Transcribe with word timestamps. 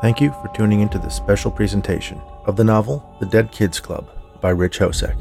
Thank 0.00 0.20
you 0.20 0.30
for 0.30 0.48
tuning 0.54 0.78
into 0.78 1.00
this 1.00 1.16
special 1.16 1.50
presentation 1.50 2.20
of 2.44 2.54
the 2.54 2.62
novel 2.62 3.16
The 3.18 3.26
Dead 3.26 3.50
Kids 3.50 3.80
Club 3.80 4.08
by 4.40 4.50
Rich 4.50 4.78
Hosek, 4.78 5.16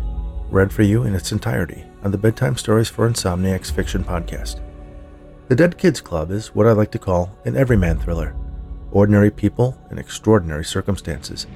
read 0.51 0.72
for 0.72 0.83
you 0.83 1.01
in 1.01 1.16
its 1.16 1.32
entirety 1.32 1.83
on 2.03 2.11
the 2.11 2.17
Bedtime 2.19 2.56
Stories 2.56 2.87
for 2.87 3.09
Insomniacs 3.09 3.71
fiction 3.71 4.03
podcast. 4.03 4.61
The 5.48 5.55
Dead 5.55 5.79
Kids 5.79 6.00
Club 6.00 6.29
is 6.29 6.53
what 6.53 6.67
I 6.67 6.74
like 6.74 6.92
to 6.92 7.00
call 7.00 7.35
an 7.43 7.58
everyman 7.58 7.98
thriller 7.98 8.36
ordinary 8.91 9.32
people 9.32 9.75
in 9.89 9.98
extraordinary 9.98 10.63
circumstances. 10.63 11.48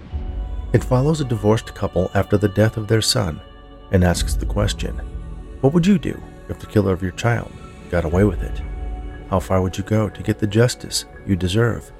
It 0.73 0.83
follows 0.83 1.21
a 1.21 1.25
divorced 1.25 1.75
couple 1.75 2.09
after 2.15 2.39
the 2.39 2.49
death 2.49 2.75
of 2.75 2.87
their 2.87 3.03
son 3.03 3.39
and 3.91 4.03
asks 4.03 4.33
the 4.33 4.47
question 4.47 4.97
What 5.61 5.73
would 5.73 5.85
you 5.85 5.99
do 5.99 6.19
if 6.49 6.57
the 6.57 6.65
killer 6.65 6.91
of 6.91 7.03
your 7.03 7.11
child 7.11 7.51
got 7.91 8.03
away 8.03 8.23
with 8.23 8.41
it? 8.41 8.63
How 9.29 9.39
far 9.39 9.61
would 9.61 9.77
you 9.77 9.83
go 9.83 10.09
to 10.09 10.23
get 10.23 10.39
the 10.39 10.47
justice 10.47 11.05
you 11.27 11.35
deserve, 11.35 11.91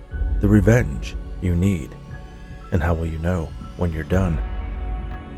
the 0.42 0.48
revenge 0.48 1.16
you 1.40 1.56
need? 1.56 1.96
And 2.72 2.82
how 2.82 2.96
will 2.96 3.06
you 3.06 3.20
know 3.20 3.50
when 3.78 3.94
you're 3.94 4.04
done? 4.04 4.42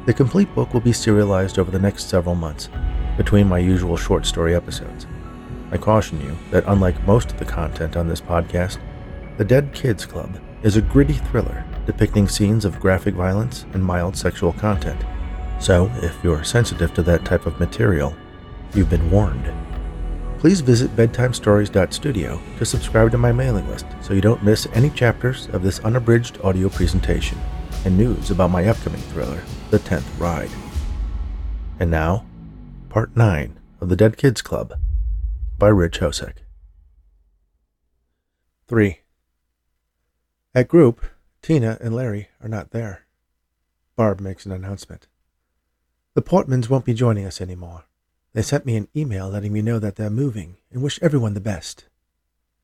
The 0.05 0.13
complete 0.13 0.53
book 0.55 0.73
will 0.73 0.81
be 0.81 0.93
serialized 0.93 1.59
over 1.59 1.69
the 1.69 1.79
next 1.79 2.09
several 2.09 2.35
months 2.35 2.69
between 3.17 3.47
my 3.47 3.59
usual 3.59 3.97
short 3.97 4.25
story 4.25 4.55
episodes. 4.55 5.05
I 5.71 5.77
caution 5.77 6.21
you 6.21 6.37
that 6.51 6.63
unlike 6.67 7.05
most 7.05 7.31
of 7.31 7.37
the 7.37 7.45
content 7.45 7.97
on 7.97 8.07
this 8.07 8.21
podcast, 8.21 8.77
The 9.37 9.45
Dead 9.45 9.73
Kids 9.73 10.05
Club 10.05 10.39
is 10.63 10.77
a 10.77 10.81
gritty 10.81 11.13
thriller 11.13 11.65
depicting 11.85 12.29
scenes 12.29 12.63
of 12.63 12.79
graphic 12.79 13.13
violence 13.13 13.65
and 13.73 13.83
mild 13.83 14.15
sexual 14.15 14.53
content. 14.53 15.03
So, 15.59 15.91
if 15.95 16.17
you're 16.23 16.45
sensitive 16.45 16.93
to 16.93 17.03
that 17.03 17.25
type 17.25 17.45
of 17.45 17.59
material, 17.59 18.15
you've 18.73 18.89
been 18.89 19.11
warned. 19.11 19.51
Please 20.43 20.59
visit 20.59 20.93
bedtimestories.studio 20.97 22.37
to 22.57 22.65
subscribe 22.65 23.11
to 23.11 23.17
my 23.17 23.31
mailing 23.31 23.65
list 23.69 23.85
so 24.01 24.13
you 24.13 24.19
don't 24.19 24.43
miss 24.43 24.67
any 24.73 24.89
chapters 24.89 25.47
of 25.53 25.63
this 25.63 25.79
unabridged 25.85 26.37
audio 26.43 26.67
presentation 26.67 27.37
and 27.85 27.97
news 27.97 28.29
about 28.29 28.51
my 28.51 28.67
upcoming 28.67 28.99
thriller, 29.03 29.41
The 29.69 29.79
Tenth 29.79 30.19
Ride. 30.19 30.51
And 31.79 31.89
now, 31.89 32.25
Part 32.89 33.15
9 33.15 33.57
of 33.79 33.87
The 33.87 33.95
Dead 33.95 34.17
Kids 34.17 34.41
Club 34.41 34.73
by 35.57 35.69
Rich 35.69 36.01
Hosek. 36.01 36.39
3. 38.67 38.99
At 40.53 40.67
group, 40.67 41.05
Tina 41.41 41.77
and 41.79 41.95
Larry 41.95 42.27
are 42.41 42.49
not 42.49 42.71
there. 42.71 43.05
Barb 43.95 44.19
makes 44.19 44.45
an 44.45 44.51
announcement. 44.51 45.07
The 46.15 46.21
Portmans 46.21 46.67
won't 46.69 46.83
be 46.83 46.93
joining 46.93 47.25
us 47.25 47.39
anymore. 47.39 47.85
They 48.33 48.41
sent 48.41 48.65
me 48.65 48.75
an 48.75 48.87
email 48.95 49.29
letting 49.29 49.53
me 49.53 49.61
know 49.61 49.77
that 49.79 49.95
they're 49.95 50.09
moving 50.09 50.57
and 50.71 50.81
wish 50.81 50.99
everyone 51.01 51.35
the 51.35 51.39
best. 51.39 51.85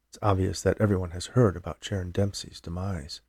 It's 0.09 0.17
obvious 0.21 0.63
that 0.63 0.81
everyone 0.81 1.11
has 1.11 1.27
heard 1.27 1.55
about 1.55 1.83
Sharon 1.83 2.11
Dempsey's 2.11 2.59
demise. 2.59 3.21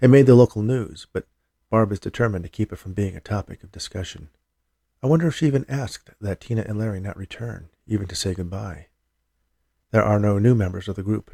It 0.00 0.08
made 0.10 0.26
the 0.26 0.36
local 0.36 0.62
news, 0.62 1.08
but 1.12 1.26
Barb 1.68 1.90
is 1.90 1.98
determined 1.98 2.44
to 2.44 2.50
keep 2.50 2.72
it 2.72 2.76
from 2.76 2.92
being 2.92 3.16
a 3.16 3.20
topic 3.20 3.64
of 3.64 3.72
discussion. 3.72 4.28
I 5.02 5.08
wonder 5.08 5.26
if 5.26 5.34
she 5.34 5.46
even 5.46 5.66
asked 5.68 6.10
that 6.20 6.40
Tina 6.40 6.62
and 6.62 6.78
Larry 6.78 7.00
not 7.00 7.16
return, 7.16 7.70
even 7.86 8.06
to 8.06 8.14
say 8.14 8.32
goodbye. 8.32 8.86
There 9.90 10.04
are 10.04 10.20
no 10.20 10.38
new 10.38 10.54
members 10.54 10.86
of 10.86 10.94
the 10.94 11.02
group. 11.02 11.32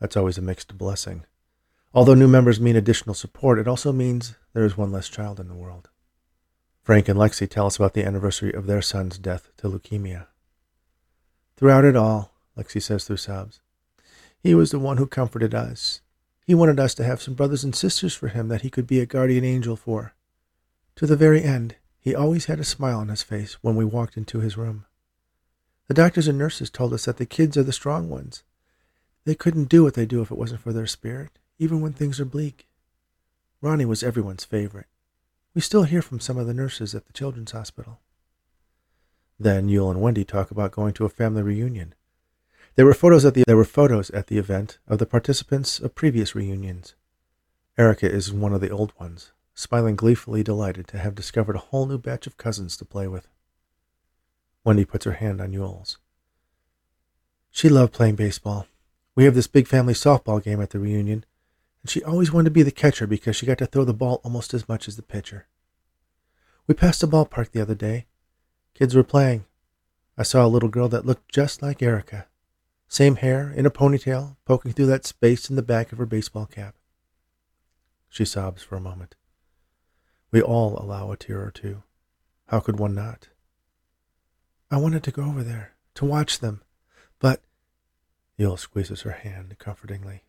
That's 0.00 0.16
always 0.16 0.36
a 0.36 0.42
mixed 0.42 0.76
blessing. 0.76 1.24
Although 1.94 2.14
new 2.14 2.28
members 2.28 2.60
mean 2.60 2.76
additional 2.76 3.14
support, 3.14 3.58
it 3.58 3.66
also 3.66 3.90
means 3.90 4.34
there 4.52 4.66
is 4.66 4.76
one 4.76 4.92
less 4.92 5.08
child 5.08 5.40
in 5.40 5.48
the 5.48 5.54
world. 5.54 5.88
Frank 6.86 7.08
and 7.08 7.18
Lexi 7.18 7.50
tell 7.50 7.66
us 7.66 7.74
about 7.74 7.94
the 7.94 8.06
anniversary 8.06 8.54
of 8.54 8.68
their 8.68 8.80
son's 8.80 9.18
death 9.18 9.48
to 9.56 9.68
leukemia. 9.68 10.28
Throughout 11.56 11.84
it 11.84 11.96
all, 11.96 12.30
Lexi 12.56 12.80
says 12.80 13.04
through 13.04 13.16
sobs, 13.16 13.60
he 14.38 14.54
was 14.54 14.70
the 14.70 14.78
one 14.78 14.96
who 14.96 15.08
comforted 15.08 15.52
us. 15.52 16.00
He 16.46 16.54
wanted 16.54 16.78
us 16.78 16.94
to 16.94 17.02
have 17.02 17.20
some 17.20 17.34
brothers 17.34 17.64
and 17.64 17.74
sisters 17.74 18.14
for 18.14 18.28
him 18.28 18.46
that 18.46 18.62
he 18.62 18.70
could 18.70 18.86
be 18.86 19.00
a 19.00 19.04
guardian 19.04 19.44
angel 19.44 19.74
for. 19.74 20.14
To 20.94 21.06
the 21.06 21.16
very 21.16 21.42
end, 21.42 21.74
he 21.98 22.14
always 22.14 22.44
had 22.44 22.60
a 22.60 22.64
smile 22.64 23.00
on 23.00 23.08
his 23.08 23.24
face 23.24 23.54
when 23.62 23.74
we 23.74 23.84
walked 23.84 24.16
into 24.16 24.38
his 24.38 24.56
room. 24.56 24.84
The 25.88 25.94
doctors 25.94 26.28
and 26.28 26.38
nurses 26.38 26.70
told 26.70 26.92
us 26.92 27.06
that 27.06 27.16
the 27.16 27.26
kids 27.26 27.56
are 27.56 27.64
the 27.64 27.72
strong 27.72 28.08
ones. 28.08 28.44
They 29.24 29.34
couldn't 29.34 29.70
do 29.70 29.82
what 29.82 29.94
they 29.94 30.06
do 30.06 30.22
if 30.22 30.30
it 30.30 30.38
wasn't 30.38 30.60
for 30.60 30.72
their 30.72 30.86
spirit, 30.86 31.40
even 31.58 31.80
when 31.80 31.94
things 31.94 32.20
are 32.20 32.24
bleak. 32.24 32.68
Ronnie 33.60 33.86
was 33.86 34.04
everyone's 34.04 34.44
favorite. 34.44 34.86
We 35.56 35.62
still 35.62 35.84
hear 35.84 36.02
from 36.02 36.20
some 36.20 36.36
of 36.36 36.46
the 36.46 36.52
nurses 36.52 36.94
at 36.94 37.06
the 37.06 37.14
children's 37.14 37.52
hospital. 37.52 37.98
Then 39.40 39.70
Yule 39.70 39.90
and 39.90 40.02
Wendy 40.02 40.22
talk 40.22 40.50
about 40.50 40.70
going 40.70 40.92
to 40.92 41.06
a 41.06 41.08
family 41.08 41.40
reunion. 41.40 41.94
There 42.74 42.84
were 42.84 42.92
photos 42.92 43.24
at 43.24 43.32
the 43.32 43.42
there 43.46 43.56
were 43.56 43.64
photos 43.64 44.10
at 44.10 44.26
the 44.26 44.36
event 44.36 44.78
of 44.86 44.98
the 44.98 45.06
participants 45.06 45.80
of 45.80 45.94
previous 45.94 46.34
reunions. 46.34 46.94
Erica 47.78 48.06
is 48.06 48.34
one 48.34 48.52
of 48.52 48.60
the 48.60 48.68
old 48.68 48.92
ones, 49.00 49.32
smiling 49.54 49.96
gleefully 49.96 50.42
delighted 50.42 50.86
to 50.88 50.98
have 50.98 51.14
discovered 51.14 51.56
a 51.56 51.70
whole 51.70 51.86
new 51.86 51.96
batch 51.96 52.26
of 52.26 52.36
cousins 52.36 52.76
to 52.76 52.84
play 52.84 53.06
with. 53.06 53.26
Wendy 54.62 54.84
puts 54.84 55.06
her 55.06 55.12
hand 55.12 55.40
on 55.40 55.54
Yule's. 55.54 55.96
She 57.50 57.70
loved 57.70 57.94
playing 57.94 58.16
baseball. 58.16 58.66
We 59.14 59.24
have 59.24 59.34
this 59.34 59.46
big 59.46 59.68
family 59.68 59.94
softball 59.94 60.44
game 60.44 60.60
at 60.60 60.68
the 60.68 60.78
reunion, 60.78 61.24
and 61.86 61.90
she 61.92 62.02
always 62.02 62.32
wanted 62.32 62.46
to 62.46 62.50
be 62.50 62.64
the 62.64 62.72
catcher 62.72 63.06
because 63.06 63.36
she 63.36 63.46
got 63.46 63.58
to 63.58 63.66
throw 63.66 63.84
the 63.84 63.94
ball 63.94 64.20
almost 64.24 64.52
as 64.52 64.68
much 64.68 64.88
as 64.88 64.96
the 64.96 65.04
pitcher. 65.04 65.46
We 66.66 66.74
passed 66.74 67.04
a 67.04 67.06
ballpark 67.06 67.52
the 67.52 67.60
other 67.60 67.76
day. 67.76 68.06
Kids 68.74 68.96
were 68.96 69.04
playing. 69.04 69.44
I 70.18 70.24
saw 70.24 70.44
a 70.44 70.48
little 70.48 70.68
girl 70.68 70.88
that 70.88 71.06
looked 71.06 71.30
just 71.30 71.62
like 71.62 71.80
Erica. 71.80 72.26
Same 72.88 73.14
hair, 73.14 73.52
in 73.52 73.66
a 73.66 73.70
ponytail, 73.70 74.34
poking 74.44 74.72
through 74.72 74.86
that 74.86 75.06
space 75.06 75.48
in 75.48 75.54
the 75.54 75.62
back 75.62 75.92
of 75.92 75.98
her 75.98 76.06
baseball 76.06 76.46
cap. 76.46 76.74
She 78.08 78.24
sobs 78.24 78.64
for 78.64 78.74
a 78.74 78.80
moment. 78.80 79.14
We 80.32 80.42
all 80.42 80.76
allow 80.82 81.12
a 81.12 81.16
tear 81.16 81.40
or 81.40 81.52
two. 81.52 81.84
How 82.48 82.58
could 82.58 82.80
one 82.80 82.96
not? 82.96 83.28
I 84.72 84.78
wanted 84.78 85.04
to 85.04 85.12
go 85.12 85.22
over 85.22 85.44
there, 85.44 85.76
to 85.94 86.04
watch 86.04 86.40
them, 86.40 86.62
but 87.20 87.42
Yule 88.36 88.56
squeezes 88.56 89.02
her 89.02 89.12
hand 89.12 89.54
comfortingly. 89.60 90.24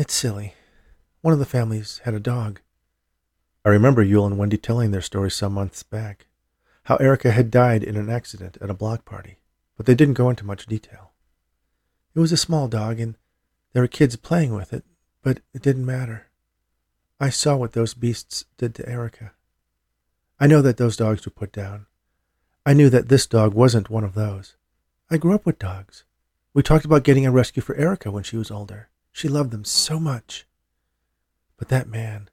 It's 0.00 0.14
silly. 0.14 0.54
One 1.20 1.34
of 1.34 1.40
the 1.40 1.44
families 1.44 2.00
had 2.04 2.14
a 2.14 2.20
dog. 2.20 2.62
I 3.66 3.68
remember 3.68 4.02
Yule 4.02 4.24
and 4.24 4.38
Wendy 4.38 4.56
telling 4.56 4.92
their 4.92 5.02
story 5.02 5.30
some 5.30 5.52
months 5.52 5.82
back, 5.82 6.26
how 6.84 6.96
Erica 6.96 7.32
had 7.32 7.50
died 7.50 7.84
in 7.84 7.98
an 7.98 8.08
accident 8.08 8.56
at 8.62 8.70
a 8.70 8.80
block 8.82 9.04
party, 9.04 9.40
but 9.76 9.84
they 9.84 9.94
didn't 9.94 10.14
go 10.14 10.30
into 10.30 10.46
much 10.46 10.64
detail. 10.64 11.10
It 12.14 12.20
was 12.20 12.32
a 12.32 12.38
small 12.38 12.66
dog, 12.66 12.98
and 12.98 13.18
there 13.74 13.82
were 13.82 13.88
kids 13.88 14.16
playing 14.16 14.54
with 14.54 14.72
it, 14.72 14.86
but 15.22 15.40
it 15.52 15.60
didn't 15.60 15.84
matter. 15.84 16.28
I 17.20 17.28
saw 17.28 17.56
what 17.56 17.74
those 17.74 17.92
beasts 17.92 18.46
did 18.56 18.74
to 18.76 18.88
Erica. 18.88 19.32
I 20.40 20.46
know 20.46 20.62
that 20.62 20.78
those 20.78 20.96
dogs 20.96 21.26
were 21.26 21.30
put 21.30 21.52
down. 21.52 21.84
I 22.64 22.72
knew 22.72 22.88
that 22.88 23.10
this 23.10 23.26
dog 23.26 23.52
wasn't 23.52 23.90
one 23.90 24.04
of 24.04 24.14
those. 24.14 24.56
I 25.10 25.18
grew 25.18 25.34
up 25.34 25.44
with 25.44 25.58
dogs. 25.58 26.04
We 26.54 26.62
talked 26.62 26.86
about 26.86 27.04
getting 27.04 27.26
a 27.26 27.30
rescue 27.30 27.62
for 27.62 27.74
Erica 27.74 28.10
when 28.10 28.22
she 28.22 28.38
was 28.38 28.50
older. 28.50 28.88
She 29.20 29.28
loved 29.28 29.50
them 29.50 29.66
so 29.66 30.00
much. 30.00 30.46
But 31.58 31.68
that 31.68 31.86
man, 31.86 32.30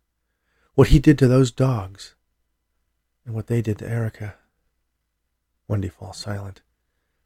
what 0.73 0.87
he 0.87 0.99
did 0.99 1.17
to 1.17 1.27
those 1.27 1.51
dogs, 1.51 2.15
and 3.25 3.35
what 3.35 3.47
they 3.47 3.61
did 3.61 3.79
to 3.79 3.89
Erica. 3.89 4.35
Wendy 5.67 5.89
falls 5.89 6.15
silent. 6.15 6.61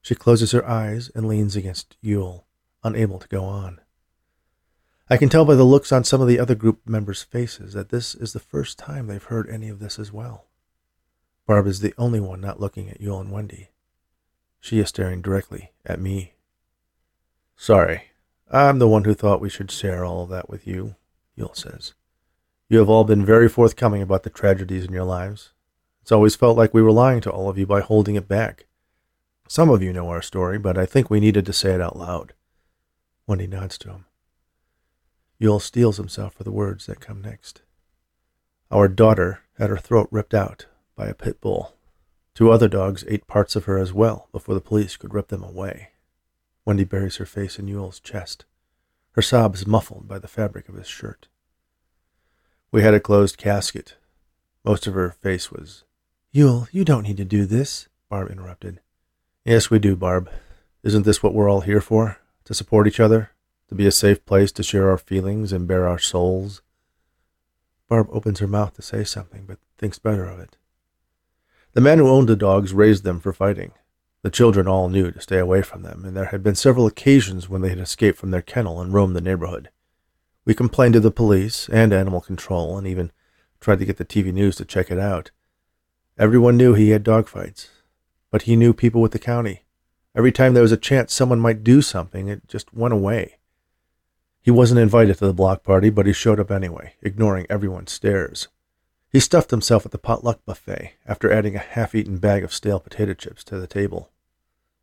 She 0.02 0.16
closes 0.16 0.52
her 0.52 0.68
eyes 0.68 1.12
and 1.14 1.28
leans 1.28 1.56
against 1.56 1.96
Yule, 2.02 2.48
unable 2.84 3.20
to 3.20 3.28
go 3.28 3.44
on. 3.44 3.80
I 5.12 5.18
can 5.18 5.30
tell 5.30 5.46
by 5.46 5.54
the 5.54 5.64
looks 5.64 5.92
on 5.92 6.06
some 6.06 6.22
of 6.22 6.28
the 6.28 6.40
other 6.40 6.56
group 6.56 6.80
members' 6.88 7.22
faces 7.22 7.74
that 7.74 7.90
this 7.90 8.16
is 8.16 8.34
the 8.34 8.40
first 8.40 8.80
time 8.80 9.06
they've 9.06 9.24
heard 9.24 9.48
any 9.48 9.70
of 9.70 9.78
this 9.78 10.00
as 10.00 10.12
well. 10.12 10.48
Barb 11.46 11.68
is 11.68 11.82
the 11.82 11.94
only 12.00 12.20
one 12.20 12.42
not 12.42 12.60
looking 12.60 12.90
at 12.90 13.00
Yule 13.00 13.22
and 13.22 13.32
Wendy. 13.32 13.70
She 14.60 14.80
is 14.80 14.90
staring 14.90 15.22
directly 15.22 15.72
at 15.86 16.00
me. 16.00 16.34
Sorry, 17.56 18.11
I'm 18.54 18.80
the 18.80 18.88
one 18.88 19.06
who 19.06 19.14
thought 19.14 19.40
we 19.40 19.50
should 19.50 19.72
share 19.72 20.04
all 20.04 20.24
of 20.24 20.30
that 20.30 20.50
with 20.50 20.68
you, 20.68 20.96
Yule 21.38 21.54
says. 21.54 21.94
You 22.68 22.80
have 22.80 22.90
all 22.90 23.06
been 23.06 23.26
very 23.26 23.48
forthcoming 23.48 24.02
about 24.02 24.24
the 24.24 24.30
tragedies 24.30 24.84
in 24.84 24.92
your 24.92 25.06
lives. 25.06 25.54
It's 26.02 26.12
always 26.12 26.36
felt 26.36 26.58
like 26.58 26.74
we 26.74 26.82
were 26.82 26.92
lying 26.92 27.22
to 27.22 27.32
all 27.32 27.48
of 27.48 27.58
you 27.58 27.66
by 27.66 27.80
holding 27.80 28.16
it 28.16 28.28
back. 28.28 28.66
Some 29.48 29.70
of 29.70 29.82
you 29.82 29.94
know 29.94 30.10
our 30.10 30.22
story, 30.22 30.60
but 30.60 30.78
I 30.78 30.86
think 30.86 31.10
we 31.10 31.22
needed 31.22 31.46
to 31.46 31.54
say 31.54 31.74
it 31.74 31.82
out 31.82 31.98
loud. 31.98 32.34
Wendy 33.26 33.48
nods 33.48 33.78
to 33.80 33.90
him. 33.90 34.06
Yule 35.40 35.62
steels 35.62 35.96
himself 35.96 36.34
for 36.34 36.44
the 36.44 36.52
words 36.52 36.88
that 36.88 37.00
come 37.00 37.22
next. 37.22 37.62
Our 38.70 38.90
daughter 38.90 39.44
had 39.58 39.70
her 39.70 39.78
throat 39.78 40.10
ripped 40.12 40.34
out 40.34 40.66
by 40.98 41.08
a 41.08 41.14
pit 41.14 41.40
bull. 41.40 41.76
Two 42.36 42.52
other 42.52 42.68
dogs 42.68 43.06
ate 43.08 43.28
parts 43.28 43.56
of 43.56 43.66
her 43.66 43.78
as 43.78 43.94
well 43.94 44.28
before 44.34 44.56
the 44.56 44.62
police 44.62 44.98
could 44.98 45.14
rip 45.14 45.30
them 45.30 45.44
away. 45.44 45.92
Wendy 46.66 46.84
buries 46.84 47.18
her 47.18 47.26
face 47.26 47.58
in 47.58 47.68
Yule's 47.68 48.00
chest, 48.00 48.46
her 49.14 49.22
sobs 49.22 49.66
muffled 49.66 50.08
by 50.08 50.20
the 50.20 50.28
fabric 50.28 50.70
of 50.70 50.76
his 50.76 50.88
shirt. 50.88 51.28
We 52.72 52.82
had 52.82 52.94
a 52.94 53.00
closed 53.00 53.38
casket. 53.38 53.98
Most 54.64 54.88
of 54.88 54.94
her 54.94 55.12
face 55.12 55.52
was. 55.52 55.84
Yule, 56.32 56.68
you 56.72 56.86
don't 56.86 57.04
need 57.04 57.18
to 57.18 57.26
do 57.26 57.46
this, 57.46 57.90
Barb 58.10 58.32
interrupted. 58.32 58.80
Yes, 59.44 59.70
we 59.70 59.80
do, 59.80 59.96
Barb. 59.96 60.30
Isn't 60.84 61.04
this 61.04 61.22
what 61.22 61.34
we're 61.34 61.50
all 61.50 61.62
here 61.62 61.82
for? 61.82 62.20
To 62.46 62.54
support 62.54 62.88
each 62.88 63.00
other? 63.00 63.32
to 63.72 63.76
be 63.76 63.88
a 63.88 63.92
safe 63.92 64.26
place 64.26 64.52
to 64.52 64.64
share 64.64 64.90
our 64.90 64.98
feelings 64.98 65.54
and 65.54 65.66
bare 65.66 65.88
our 65.88 65.98
souls. 65.98 66.62
Barb 67.88 68.10
opens 68.12 68.40
her 68.40 68.48
mouth 68.48 68.74
to 68.74 68.82
say 68.82 69.06
something, 69.06 69.46
but 69.48 69.60
thinks 69.78 69.98
better 69.98 70.26
of 70.26 70.42
it. 70.42 70.58
The 71.72 71.80
man 71.80 71.98
who 71.98 72.10
owned 72.10 72.28
the 72.28 72.36
dogs 72.36 72.74
raised 72.74 73.06
them 73.06 73.22
for 73.22 73.32
fighting. 73.32 73.72
The 74.24 74.30
children 74.30 74.68
all 74.68 74.88
knew 74.88 75.12
to 75.12 75.20
stay 75.20 75.40
away 75.40 75.64
from 75.64 75.82
them, 75.82 76.06
and 76.06 76.16
there 76.16 76.26
had 76.26 76.44
been 76.44 76.56
several 76.56 76.86
occasions 76.86 77.50
when 77.50 77.62
they 77.62 77.70
had 77.70 77.80
escaped 77.80 78.20
from 78.20 78.30
their 78.30 78.42
kennel 78.42 78.80
and 78.80 78.94
roamed 78.94 79.16
the 79.16 79.22
neighborhood. 79.22 79.70
We 80.46 80.54
complained 80.54 80.94
to 80.94 81.00
the 81.00 81.10
police 81.10 81.68
and 81.70 81.92
animal 81.92 82.22
control, 82.22 82.78
and 82.78 82.86
even 82.86 83.12
tried 83.60 83.80
to 83.80 83.86
get 83.86 83.98
the 83.98 84.06
TV 84.06 84.32
news 84.32 84.56
to 84.58 84.66
check 84.66 84.92
it 84.92 85.00
out. 85.00 85.32
Everyone 86.20 86.56
knew 86.56 86.76
he 86.76 86.92
had 86.92 87.04
dogfights, 87.04 87.70
but 88.30 88.44
he 88.44 88.56
knew 88.56 88.74
people 88.74 89.02
with 89.02 89.12
the 89.12 89.20
county. 89.20 89.64
Every 90.16 90.32
time 90.32 90.54
there 90.54 90.64
was 90.64 90.72
a 90.72 90.78
chance 90.78 91.14
someone 91.14 91.40
might 91.40 91.64
do 91.64 91.82
something, 91.82 92.28
it 92.28 92.48
just 92.48 92.74
went 92.74 92.94
away. 92.94 93.38
He 94.42 94.52
wasn't 94.52 94.82
invited 94.82 95.18
to 95.18 95.26
the 95.26 95.34
block 95.34 95.64
party, 95.64 95.90
but 95.90 96.06
he 96.06 96.14
showed 96.14 96.40
up 96.40 96.52
anyway, 96.52 96.94
ignoring 97.02 97.48
everyone's 97.50 97.92
stares. 97.92 98.50
He 99.12 99.20
stuffed 99.20 99.52
himself 99.52 99.86
at 99.86 99.92
the 99.92 99.98
potluck 99.98 100.46
buffet 100.46 100.94
after 101.06 101.32
adding 101.32 101.56
a 101.56 101.60
half 101.60 101.94
eaten 101.94 102.18
bag 102.18 102.44
of 102.44 102.54
stale 102.54 102.80
potato 102.80 103.14
chips 103.14 103.44
to 103.46 103.60
the 103.60 103.68
table. 103.68 104.11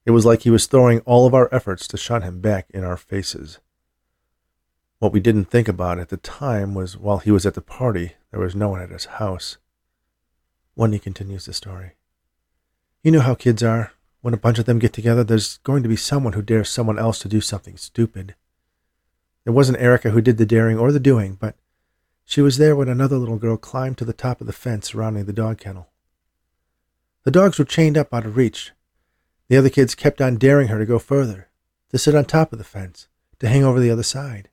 It 0.08 0.12
was 0.12 0.24
like 0.24 0.40
he 0.40 0.50
was 0.50 0.64
throwing 0.64 1.00
all 1.00 1.26
of 1.26 1.34
our 1.34 1.54
efforts 1.54 1.86
to 1.88 1.98
shut 1.98 2.22
him 2.22 2.40
back 2.40 2.70
in 2.70 2.82
our 2.82 2.96
faces. 2.96 3.58
What 5.00 5.12
we 5.12 5.20
didn't 5.20 5.50
think 5.50 5.68
about 5.68 5.98
at 5.98 6.08
the 6.08 6.16
time 6.16 6.72
was 6.72 6.96
while 6.96 7.18
he 7.18 7.30
was 7.30 7.44
at 7.44 7.52
the 7.52 7.60
party, 7.60 8.14
there 8.30 8.40
was 8.40 8.56
no 8.56 8.70
one 8.70 8.80
at 8.80 8.88
his 8.88 9.04
house. 9.04 9.58
Wendy 10.74 10.98
continues 10.98 11.44
the 11.44 11.52
story. 11.52 11.90
You 13.02 13.10
know 13.10 13.20
how 13.20 13.34
kids 13.34 13.62
are. 13.62 13.92
When 14.22 14.32
a 14.32 14.38
bunch 14.38 14.58
of 14.58 14.64
them 14.64 14.78
get 14.78 14.94
together, 14.94 15.22
there's 15.22 15.58
going 15.58 15.82
to 15.82 15.90
be 15.90 15.96
someone 15.96 16.32
who 16.32 16.40
dares 16.40 16.70
someone 16.70 16.98
else 16.98 17.18
to 17.18 17.28
do 17.28 17.42
something 17.42 17.76
stupid. 17.76 18.34
It 19.44 19.50
wasn't 19.50 19.78
Erica 19.78 20.08
who 20.08 20.22
did 20.22 20.38
the 20.38 20.46
daring 20.46 20.78
or 20.78 20.90
the 20.90 20.98
doing, 20.98 21.36
but 21.38 21.54
she 22.24 22.40
was 22.40 22.56
there 22.56 22.74
when 22.74 22.88
another 22.88 23.18
little 23.18 23.36
girl 23.36 23.58
climbed 23.58 23.98
to 23.98 24.06
the 24.06 24.14
top 24.14 24.40
of 24.40 24.46
the 24.46 24.54
fence 24.54 24.88
surrounding 24.88 25.26
the 25.26 25.34
dog 25.34 25.58
kennel. 25.58 25.90
The 27.24 27.30
dogs 27.30 27.58
were 27.58 27.66
chained 27.66 27.98
up 27.98 28.14
out 28.14 28.24
of 28.24 28.38
reach. 28.38 28.72
The 29.48 29.56
other 29.56 29.70
kids 29.70 29.94
kept 29.94 30.20
on 30.20 30.36
daring 30.36 30.68
her 30.68 30.78
to 30.78 30.86
go 30.86 30.98
further, 30.98 31.48
to 31.90 31.98
sit 31.98 32.14
on 32.14 32.26
top 32.26 32.52
of 32.52 32.58
the 32.58 32.64
fence, 32.64 33.08
to 33.38 33.48
hang 33.48 33.64
over 33.64 33.80
the 33.80 33.90
other 33.90 34.02
side. 34.02 34.50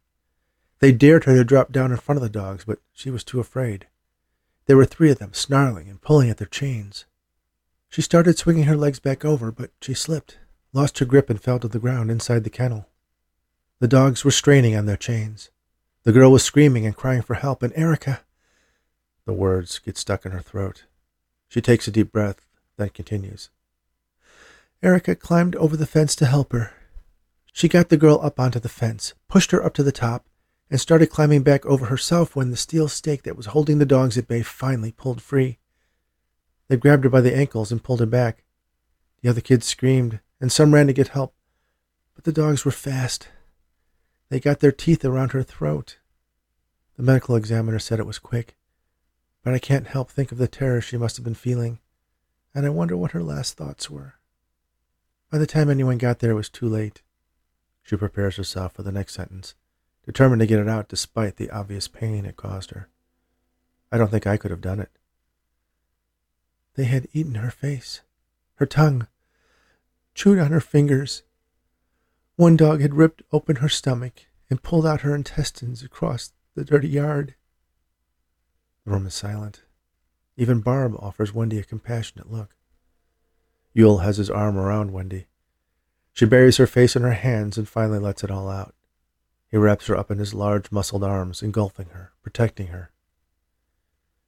They 0.80 0.92
dared 0.92 1.26
her 1.26 1.36
to 1.36 1.44
drop 1.44 1.72
down 1.72 1.92
in 1.92 1.98
front 1.98 2.18
of 2.18 2.24
the 2.24 2.30
dogs, 2.30 2.66
but 2.66 2.80
she 2.94 3.10
was 3.10 3.24
too 3.24 3.40
afraid. 3.40 3.88
There 4.66 4.78
were 4.78 4.86
three 4.86 5.12
of 5.12 5.20
them, 5.20 5.34
snarling 5.34 5.90
and 5.90 6.02
pulling 6.02 6.30
at 6.30 6.38
their 6.38 6.48
chains. 6.48 7.06
She 7.90 8.02
started 8.02 8.38
swinging 8.38 8.64
her 8.64 8.76
legs 8.76 9.00
back 9.00 9.24
over, 9.24 9.52
but 9.52 9.72
she 9.82 9.94
slipped, 9.94 10.38
lost 10.74 11.00
her 11.00 11.06
grip, 11.06 11.30
and 11.30 11.42
fell 11.42 11.60
to 11.60 11.68
the 11.68 11.80
ground 11.80 12.10
inside 12.10 12.44
the 12.44 12.50
kennel. 12.50 12.88
The 13.80 13.88
dogs 13.88 14.24
were 14.24 14.32
straining 14.32 14.76
on 14.76 14.86
their 14.86 14.98
chains. 14.98 15.50
The 16.04 16.12
girl 16.12 16.32
was 16.32 16.44
screaming 16.44 16.86
and 16.86 16.96
crying 16.96 17.22
for 17.22 17.36
help, 17.36 17.64
and 17.64 17.74
Erica. 17.76 18.22
The 19.26 19.34
words 19.34 19.80
get 19.80 19.98
stuck 19.98 20.26
in 20.26 20.32
her 20.32 20.42
throat. 20.42 20.86
She 21.48 21.62
takes 21.62 21.88
a 21.88 21.92
deep 21.92 22.12
breath, 22.12 22.46
then 22.78 22.90
continues. 22.90 23.50
Erica 24.84 25.16
climbed 25.16 25.56
over 25.56 25.76
the 25.76 25.88
fence 25.88 26.16
to 26.18 26.26
help 26.26 26.52
her. 26.52 26.74
She 27.52 27.68
got 27.68 27.90
the 27.90 27.98
girl 27.98 28.20
up 28.22 28.40
onto 28.40 28.60
the 28.60 28.70
fence, 28.70 29.14
pushed 29.28 29.52
her 29.52 29.64
up 29.64 29.74
to 29.76 29.84
the 29.84 29.92
top, 29.92 30.28
and 30.70 30.80
started 30.80 31.08
climbing 31.08 31.44
back 31.44 31.66
over 31.66 31.86
herself 31.86 32.36
when 32.36 32.52
the 32.52 32.58
steel 32.58 32.88
stake 32.88 33.24
that 33.24 33.38
was 33.38 33.48
holding 33.48 33.80
the 33.80 33.86
dogs 33.86 34.18
at 34.18 34.28
bay 34.28 34.42
finally 34.42 34.92
pulled 34.92 35.22
free. 35.22 35.60
They 36.68 36.78
grabbed 36.78 37.04
her 37.04 37.10
by 37.10 37.22
the 37.22 37.36
ankles 37.36 37.72
and 37.72 37.84
pulled 37.84 38.00
her 38.00 38.06
back. 38.06 38.44
The 39.22 39.30
other 39.30 39.42
kids 39.42 39.66
screamed, 39.66 40.20
and 40.42 40.52
some 40.52 40.74
ran 40.74 40.88
to 40.88 40.94
get 40.94 41.10
help, 41.10 41.34
but 42.14 42.24
the 42.24 42.34
dogs 42.34 42.66
were 42.66 42.72
fast. 42.72 43.30
They 44.30 44.40
got 44.40 44.60
their 44.60 44.72
teeth 44.72 45.06
around 45.06 45.32
her 45.32 45.44
throat. 45.44 46.00
The 46.98 47.04
medical 47.04 47.36
examiner 47.36 47.80
said 47.80 48.00
it 48.00 48.06
was 48.06 48.20
quick, 48.20 48.58
but 49.44 49.54
I 49.54 49.60
can't 49.60 49.88
help 49.88 50.10
think 50.10 50.32
of 50.32 50.38
the 50.38 50.48
terror 50.48 50.82
she 50.82 50.98
must 50.98 51.16
have 51.18 51.24
been 51.24 51.36
feeling, 51.36 51.80
and 52.54 52.66
I 52.66 52.70
wonder 52.70 52.98
what 52.98 53.12
her 53.12 53.24
last 53.24 53.56
thoughts 53.56 53.90
were. 53.90 54.15
By 55.32 55.38
the 55.38 55.48
time 55.48 55.70
anyone 55.70 55.98
got 55.98 56.20
there, 56.20 56.32
it 56.32 56.36
was 56.36 56.50
too 56.50 56.68
late. 56.68 57.02
She 57.84 57.96
prepares 57.96 58.38
herself 58.38 58.74
for 58.74 58.84
the 58.84 58.92
next 58.92 59.14
sentence, 59.14 59.56
determined 60.06 60.40
to 60.40 60.48
get 60.48 60.60
it 60.60 60.68
out 60.68 60.90
despite 60.90 61.36
the 61.38 61.50
obvious 61.50 61.88
pain 61.88 62.26
it 62.26 62.36
caused 62.36 62.72
her. 62.72 62.90
I 63.92 63.98
don't 63.98 64.10
think 64.12 64.26
I 64.26 64.38
could 64.38 64.52
have 64.52 64.62
done 64.62 64.80
it. 64.80 64.92
They 66.76 66.86
had 66.86 67.08
eaten 67.14 67.36
her 67.36 67.52
face, 67.52 68.02
her 68.56 68.66
tongue, 68.66 69.08
chewed 70.14 70.40
on 70.40 70.52
her 70.52 70.62
fingers, 70.62 71.24
one 72.38 72.58
dog 72.58 72.82
had 72.82 72.96
ripped 72.96 73.22
open 73.32 73.58
her 73.58 73.70
stomach 73.70 74.26
and 74.50 74.62
pulled 74.62 74.86
out 74.86 75.02
her 75.02 75.16
intestines 75.16 75.84
across 75.84 76.34
the 76.54 76.66
dirty 76.66 76.90
yard. 76.90 77.36
The 78.84 78.92
room 78.92 79.08
is 79.08 79.14
silent. 79.14 79.64
Even 80.36 80.60
Barb 80.60 80.96
offers 81.00 81.34
Wendy 81.34 81.60
a 81.60 81.64
compassionate 81.64 82.30
look. 82.30 82.56
Yule 83.76 84.00
has 84.00 84.18
his 84.18 84.30
arm 84.30 84.58
around 84.58 84.94
Wendy. 84.94 85.28
She 86.14 86.26
buries 86.26 86.58
her 86.58 86.66
face 86.66 86.96
in 86.96 87.04
her 87.04 87.14
hands 87.14 87.58
and 87.58 87.68
finally 87.68 88.00
lets 88.00 88.24
it 88.24 88.32
all 88.32 88.50
out. 88.50 88.74
He 89.52 89.58
wraps 89.58 89.88
her 89.88 89.98
up 89.98 90.10
in 90.10 90.18
his 90.18 90.34
large, 90.34 90.72
muscled 90.72 91.04
arms, 91.04 91.44
engulfing 91.44 91.90
her, 91.90 92.14
protecting 92.24 92.68
her. 92.68 92.92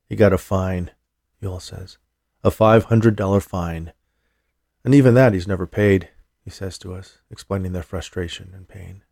He 0.09 0.17
got 0.17 0.33
a 0.33 0.37
fine, 0.37 0.91
Yule 1.39 1.61
says. 1.61 1.97
A 2.43 2.51
five 2.51 2.85
hundred 2.85 3.15
dollar 3.15 3.39
fine. 3.39 3.93
And 4.83 4.93
even 4.93 5.13
that 5.15 5.33
he's 5.33 5.47
never 5.47 5.65
paid 5.65 6.09
he 6.43 6.51
says 6.51 6.77
to 6.77 6.93
us, 6.93 7.19
explaining 7.29 7.73
their 7.73 7.83
frustration 7.83 8.51
and 8.53 8.69
pain. 8.69 9.03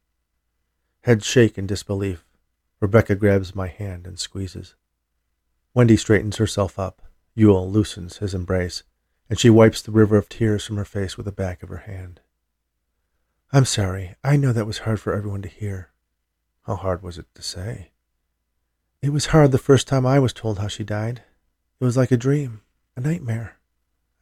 Heads 1.01 1.25
shake 1.25 1.57
in 1.57 1.67
disbelief. 1.67 2.23
Rebecca 2.79 3.15
grabs 3.15 3.53
my 3.53 3.67
hand 3.67 4.07
and 4.07 4.17
squeezes. 4.17 4.75
Wendy 5.73 5.97
straightens 5.97 6.37
herself 6.37 6.79
up. 6.79 7.01
Yule 7.33 7.69
loosens 7.69 8.17
his 8.19 8.33
embrace, 8.33 8.83
and 9.29 9.39
she 9.39 9.49
wipes 9.49 9.81
the 9.81 9.91
river 9.91 10.17
of 10.17 10.29
tears 10.29 10.65
from 10.65 10.77
her 10.77 10.85
face 10.85 11.17
with 11.17 11.25
the 11.25 11.31
back 11.31 11.63
of 11.63 11.69
her 11.69 11.85
hand. 11.85 12.21
I'm 13.51 13.65
sorry. 13.65 14.15
I 14.23 14.35
know 14.37 14.51
that 14.51 14.67
was 14.67 14.79
hard 14.79 14.99
for 14.99 15.13
everyone 15.13 15.41
to 15.43 15.49
hear. 15.49 15.89
How 16.63 16.75
hard 16.75 17.01
was 17.01 17.17
it 17.17 17.27
to 17.35 17.41
say? 17.41 17.91
It 19.01 19.09
was 19.09 19.27
hard 19.27 19.51
the 19.51 19.57
first 19.57 19.87
time 19.87 20.05
I 20.05 20.19
was 20.19 20.33
told 20.33 20.59
how 20.59 20.67
she 20.67 20.83
died. 20.83 21.21
It 21.79 21.85
was 21.85 21.95
like 21.95 22.11
a 22.11 22.17
dream, 22.17 22.61
a 22.95 23.01
nightmare. 23.01 23.57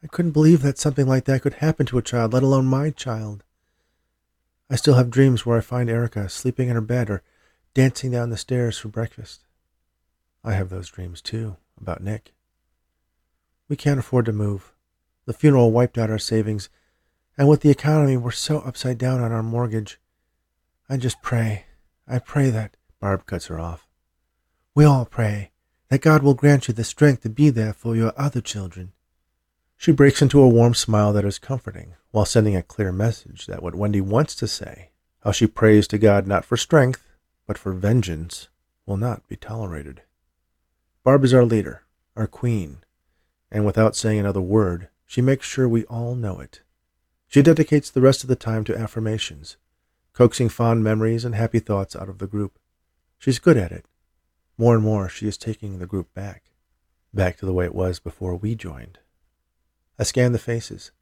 I 0.02 0.06
couldn't 0.06 0.32
believe 0.32 0.60
that 0.62 0.78
something 0.78 1.06
like 1.06 1.24
that 1.24 1.42
could 1.42 1.54
happen 1.54 1.86
to 1.86 1.98
a 1.98 2.02
child, 2.02 2.34
let 2.34 2.42
alone 2.42 2.66
my 2.66 2.90
child. 2.90 3.42
I 4.68 4.76
still 4.76 4.94
have 4.94 5.10
dreams 5.10 5.46
where 5.46 5.56
I 5.56 5.62
find 5.62 5.88
Erica 5.88 6.28
sleeping 6.28 6.68
in 6.68 6.74
her 6.74 6.82
bed 6.82 7.08
or 7.08 7.22
dancing 7.72 8.10
down 8.10 8.30
the 8.30 8.36
stairs 8.36 8.76
for 8.76 8.88
breakfast. 8.88 9.44
I 10.44 10.52
have 10.52 10.68
those 10.68 10.90
dreams 10.90 11.22
too, 11.22 11.56
about 11.80 12.02
Nick. 12.02 12.34
We 13.68 13.76
can't 13.76 13.98
afford 13.98 14.26
to 14.26 14.32
move. 14.32 14.73
The 15.26 15.32
funeral 15.32 15.72
wiped 15.72 15.96
out 15.96 16.10
our 16.10 16.18
savings, 16.18 16.68
and 17.38 17.48
with 17.48 17.62
the 17.62 17.70
economy, 17.70 18.16
we're 18.16 18.30
so 18.30 18.58
upside 18.60 18.98
down 18.98 19.20
on 19.20 19.32
our 19.32 19.42
mortgage. 19.42 19.98
I 20.88 20.96
just 20.96 21.22
pray, 21.22 21.64
I 22.06 22.18
pray 22.18 22.50
that, 22.50 22.76
Barb 23.00 23.26
cuts 23.26 23.46
her 23.46 23.58
off. 23.58 23.88
We 24.74 24.84
all 24.84 25.04
pray 25.04 25.50
that 25.88 26.02
God 26.02 26.22
will 26.22 26.34
grant 26.34 26.68
you 26.68 26.74
the 26.74 26.84
strength 26.84 27.22
to 27.22 27.30
be 27.30 27.50
there 27.50 27.72
for 27.72 27.96
your 27.96 28.12
other 28.16 28.40
children. 28.40 28.92
She 29.76 29.92
breaks 29.92 30.22
into 30.22 30.40
a 30.40 30.48
warm 30.48 30.74
smile 30.74 31.12
that 31.12 31.24
is 31.24 31.38
comforting, 31.38 31.94
while 32.10 32.24
sending 32.24 32.56
a 32.56 32.62
clear 32.62 32.92
message 32.92 33.46
that 33.46 33.62
what 33.62 33.74
Wendy 33.74 34.00
wants 34.00 34.34
to 34.36 34.46
say, 34.46 34.90
how 35.20 35.32
she 35.32 35.46
prays 35.46 35.88
to 35.88 35.98
God 35.98 36.26
not 36.26 36.44
for 36.44 36.56
strength, 36.56 37.02
but 37.46 37.58
for 37.58 37.72
vengeance, 37.72 38.48
will 38.86 38.96
not 38.96 39.26
be 39.26 39.36
tolerated. 39.36 40.02
Barb 41.02 41.24
is 41.24 41.34
our 41.34 41.44
leader, 41.44 41.82
our 42.16 42.26
queen, 42.26 42.78
and 43.50 43.64
without 43.66 43.96
saying 43.96 44.18
another 44.18 44.40
word, 44.40 44.88
she 45.06 45.20
makes 45.20 45.46
sure 45.46 45.68
we 45.68 45.84
all 45.84 46.14
know 46.14 46.40
it. 46.40 46.62
She 47.28 47.42
dedicates 47.42 47.90
the 47.90 48.00
rest 48.00 48.22
of 48.22 48.28
the 48.28 48.36
time 48.36 48.64
to 48.64 48.76
affirmations, 48.76 49.56
coaxing 50.12 50.48
fond 50.48 50.84
memories 50.84 51.24
and 51.24 51.34
happy 51.34 51.58
thoughts 51.58 51.96
out 51.96 52.08
of 52.08 52.18
the 52.18 52.26
group. 52.26 52.58
She's 53.18 53.38
good 53.38 53.56
at 53.56 53.72
it. 53.72 53.86
More 54.56 54.74
and 54.74 54.84
more, 54.84 55.08
she 55.08 55.26
is 55.26 55.36
taking 55.36 55.78
the 55.78 55.86
group 55.86 56.14
back, 56.14 56.50
back 57.12 57.36
to 57.38 57.46
the 57.46 57.52
way 57.52 57.64
it 57.64 57.74
was 57.74 57.98
before 57.98 58.36
we 58.36 58.54
joined. 58.54 58.98
I 59.98 60.04
scan 60.04 60.32
the 60.32 60.38
faces, 60.38 60.92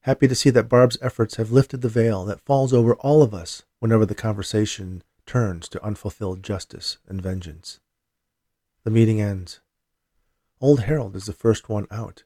happy 0.00 0.28
to 0.28 0.34
see 0.34 0.50
that 0.50 0.68
Barb's 0.68 0.98
efforts 1.00 1.36
have 1.36 1.52
lifted 1.52 1.80
the 1.80 1.88
veil 1.88 2.24
that 2.24 2.40
falls 2.40 2.72
over 2.72 2.94
all 2.96 3.22
of 3.22 3.32
us 3.32 3.62
whenever 3.78 4.04
the 4.04 4.14
conversation 4.14 5.02
turns 5.26 5.68
to 5.68 5.84
unfulfilled 5.84 6.42
justice 6.42 6.98
and 7.08 7.22
vengeance. 7.22 7.80
The 8.84 8.90
meeting 8.90 9.20
ends. 9.20 9.60
Old 10.60 10.80
Harold 10.80 11.16
is 11.16 11.26
the 11.26 11.32
first 11.32 11.68
one 11.68 11.86
out. 11.90 12.24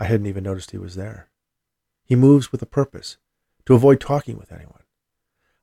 I 0.00 0.04
hadn't 0.04 0.26
even 0.26 0.44
noticed 0.44 0.70
he 0.70 0.78
was 0.78 0.94
there. 0.94 1.28
He 2.02 2.16
moves 2.16 2.50
with 2.50 2.62
a 2.62 2.66
purpose, 2.66 3.18
to 3.66 3.74
avoid 3.74 4.00
talking 4.00 4.38
with 4.38 4.50
anyone. 4.50 4.82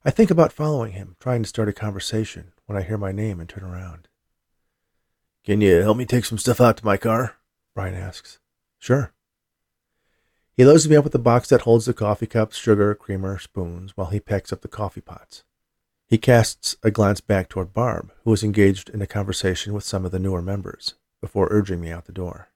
I 0.06 0.12
think 0.12 0.30
about 0.30 0.54
following 0.54 0.92
him, 0.92 1.16
trying 1.20 1.42
to 1.42 1.50
start 1.50 1.68
a 1.68 1.74
conversation 1.74 2.54
when 2.68 2.78
I 2.78 2.84
hear 2.84 3.00
my 3.00 3.12
name 3.12 3.40
and 3.40 3.50
turn 3.50 3.64
around. 3.64 4.08
Can 5.44 5.60
you 5.60 5.82
help 5.82 5.98
me 5.98 6.06
take 6.06 6.24
some 6.24 6.38
stuff 6.38 6.62
out 6.62 6.78
to 6.78 6.86
my 6.86 6.98
car? 6.98 7.38
Brian 7.74 7.96
asks. 7.96 8.38
Sure. 8.78 9.12
He 10.56 10.64
loads 10.64 10.88
me 10.88 10.96
up 10.96 11.04
with 11.04 11.14
the 11.14 11.20
box 11.20 11.50
that 11.50 11.62
holds 11.62 11.86
the 11.86 11.94
coffee 11.94 12.28
cups, 12.28 12.58
sugar, 12.58 12.94
creamer, 12.94 13.40
spoons, 13.40 13.98
while 13.98 14.12
he 14.12 14.20
packs 14.20 14.54
up 14.54 14.62
the 14.62 14.68
coffee 14.68 15.02
pots. 15.02 15.44
He 16.06 16.20
casts 16.20 16.76
a 16.84 16.92
glance 16.92 17.22
back 17.22 17.50
toward 17.50 17.74
Barb, 17.74 18.12
who 18.24 18.34
is 18.34 18.44
engaged 18.44 18.90
in 18.90 19.02
a 19.02 19.08
conversation 19.08 19.74
with 19.74 19.84
some 19.84 20.06
of 20.06 20.12
the 20.12 20.20
newer 20.20 20.44
members, 20.44 20.94
before 21.22 21.48
urging 21.50 21.82
me 21.82 21.92
out 21.92 22.06
the 22.06 22.12
door. 22.12 22.50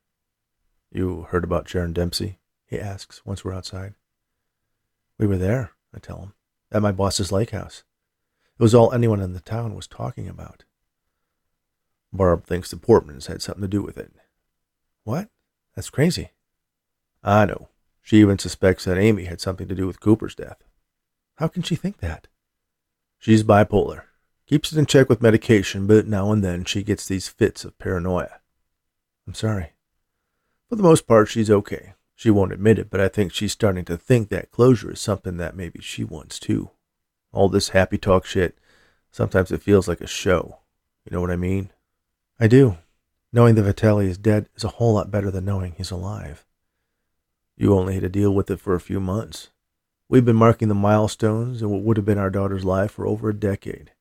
You 0.92 1.28
heard 1.30 1.44
about 1.44 1.70
Sharon 1.70 1.94
Dempsey? 1.94 2.40
he 2.66 2.80
asks 2.80 3.26
once 3.26 3.44
we're 3.44 3.54
outside. 3.54 3.94
We 5.18 5.28
were 5.28 5.38
there, 5.38 5.72
I 5.94 6.00
tell 6.00 6.20
him, 6.20 6.34
at 6.72 6.82
my 6.82 6.92
boss's 6.92 7.32
lake 7.32 7.52
house. 7.52 7.84
It 8.58 8.64
was 8.64 8.74
all 8.74 8.94
anyone 8.94 9.22
in 9.22 9.34
the 9.34 9.40
town 9.40 9.76
was 9.76 9.88
talking 9.88 10.28
about. 10.28 10.64
Barb 12.14 12.46
thinks 12.46 12.70
the 12.70 12.78
Portmans 12.78 13.28
had 13.28 13.42
something 13.42 13.62
to 13.62 13.68
do 13.68 13.82
with 13.82 13.98
it. 13.98 14.12
What? 15.04 15.30
That's 15.76 15.90
crazy. 15.90 16.32
I 17.24 17.46
know. 17.46 17.70
She 18.02 18.20
even 18.20 18.40
suspects 18.40 18.86
that 18.86 18.98
Amy 18.98 19.26
had 19.26 19.40
something 19.40 19.68
to 19.68 19.76
do 19.76 19.88
with 19.88 20.00
Cooper's 20.00 20.36
death. 20.36 20.64
How 21.36 21.48
can 21.48 21.62
she 21.62 21.76
think 21.76 21.98
that? 21.98 22.28
She's 23.20 23.44
bipolar. 23.44 24.04
Keeps 24.48 24.74
it 24.74 24.80
in 24.80 24.86
check 24.86 25.08
with 25.08 25.22
medication, 25.22 25.88
but 25.88 26.08
now 26.08 26.32
and 26.32 26.44
then 26.44 26.66
she 26.66 26.84
gets 26.84 27.06
these 27.08 27.30
fits 27.30 27.64
of 27.64 27.78
paranoia. 27.78 28.42
I'm 29.28 29.34
sorry. 29.34 29.72
For 30.72 30.78
the 30.78 30.84
most 30.84 31.06
part, 31.06 31.28
she's 31.28 31.52
okay. 31.52 31.96
She 32.16 32.30
won't 32.30 32.54
admit 32.54 32.80
it, 32.80 32.90
but 32.90 33.02
I 33.02 33.10
think 33.10 33.34
she's 33.34 33.52
starting 33.52 33.84
to 33.84 33.98
think 33.98 34.30
that 34.30 34.52
closure 34.52 34.94
is 34.94 35.02
something 35.02 35.36
that 35.36 35.54
maybe 35.54 35.82
she 35.82 36.06
wants 36.06 36.40
too. 36.40 36.70
All 37.34 37.50
this 37.50 37.70
happy 37.76 37.98
talk 37.98 38.26
shit, 38.26 38.58
sometimes 39.12 39.52
it 39.52 39.62
feels 39.62 39.90
like 39.90 40.00
a 40.00 40.08
show. 40.08 40.60
You 41.04 41.14
know 41.14 41.20
what 41.20 41.30
I 41.30 41.36
mean? 41.36 41.74
I 42.40 42.48
do. 42.48 42.78
Knowing 43.34 43.56
that 43.56 43.66
Vitelli 43.66 44.06
is 44.06 44.18
dead 44.18 44.48
is 44.56 44.64
a 44.64 44.70
whole 44.70 44.94
lot 44.94 45.12
better 45.12 45.30
than 45.30 45.44
knowing 45.44 45.74
he's 45.74 45.92
alive. 45.92 46.46
You 47.58 47.76
only 47.78 47.96
had 47.96 48.04
to 48.04 48.10
deal 48.10 48.34
with 48.34 48.50
it 48.50 48.62
for 48.62 48.74
a 48.74 48.80
few 48.80 49.02
months. 49.02 49.50
We've 50.08 50.24
been 50.24 50.38
marking 50.38 50.70
the 50.70 50.74
milestones 50.74 51.62
in 51.62 51.70
what 51.70 51.82
would 51.82 51.98
have 51.98 52.06
been 52.06 52.18
our 52.18 52.30
daughter's 52.30 52.64
life 52.64 52.92
for 52.92 53.06
over 53.06 53.28
a 53.28 53.38
decade. 53.38 53.92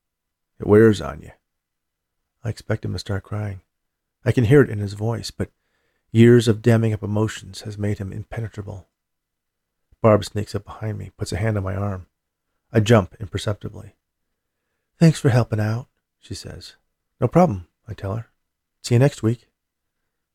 It 0.57 0.67
wears 0.67 1.01
on 1.01 1.21
you. 1.21 1.31
I 2.45 2.49
expect 2.49 2.85
him 2.85 2.93
to 2.93 2.99
start 2.99 3.23
crying. 3.23 3.59
I 4.23 4.31
can 4.31 4.45
hear 4.45 4.61
it 4.61 4.69
in 4.69 4.79
his 4.79 4.93
voice, 4.93 5.31
but 5.31 5.49
years 6.11 6.47
of 6.47 6.61
damming 6.61 6.93
up 6.93 7.03
emotions 7.03 7.61
has 7.61 7.77
made 7.77 7.97
him 7.97 8.11
impenetrable. 8.11 8.87
Barb 10.01 10.25
sneaks 10.25 10.55
up 10.55 10.65
behind 10.65 10.97
me, 10.97 11.11
puts 11.17 11.31
a 11.31 11.37
hand 11.37 11.57
on 11.57 11.63
my 11.63 11.75
arm. 11.75 12.07
I 12.73 12.79
jump 12.79 13.15
imperceptibly. 13.19 13.95
Thanks 14.99 15.19
for 15.19 15.29
helping 15.29 15.59
out, 15.59 15.87
she 16.19 16.33
says. 16.33 16.75
No 17.19 17.27
problem, 17.27 17.67
I 17.87 17.93
tell 17.93 18.15
her. 18.15 18.27
See 18.81 18.95
you 18.95 18.99
next 18.99 19.23
week. 19.23 19.47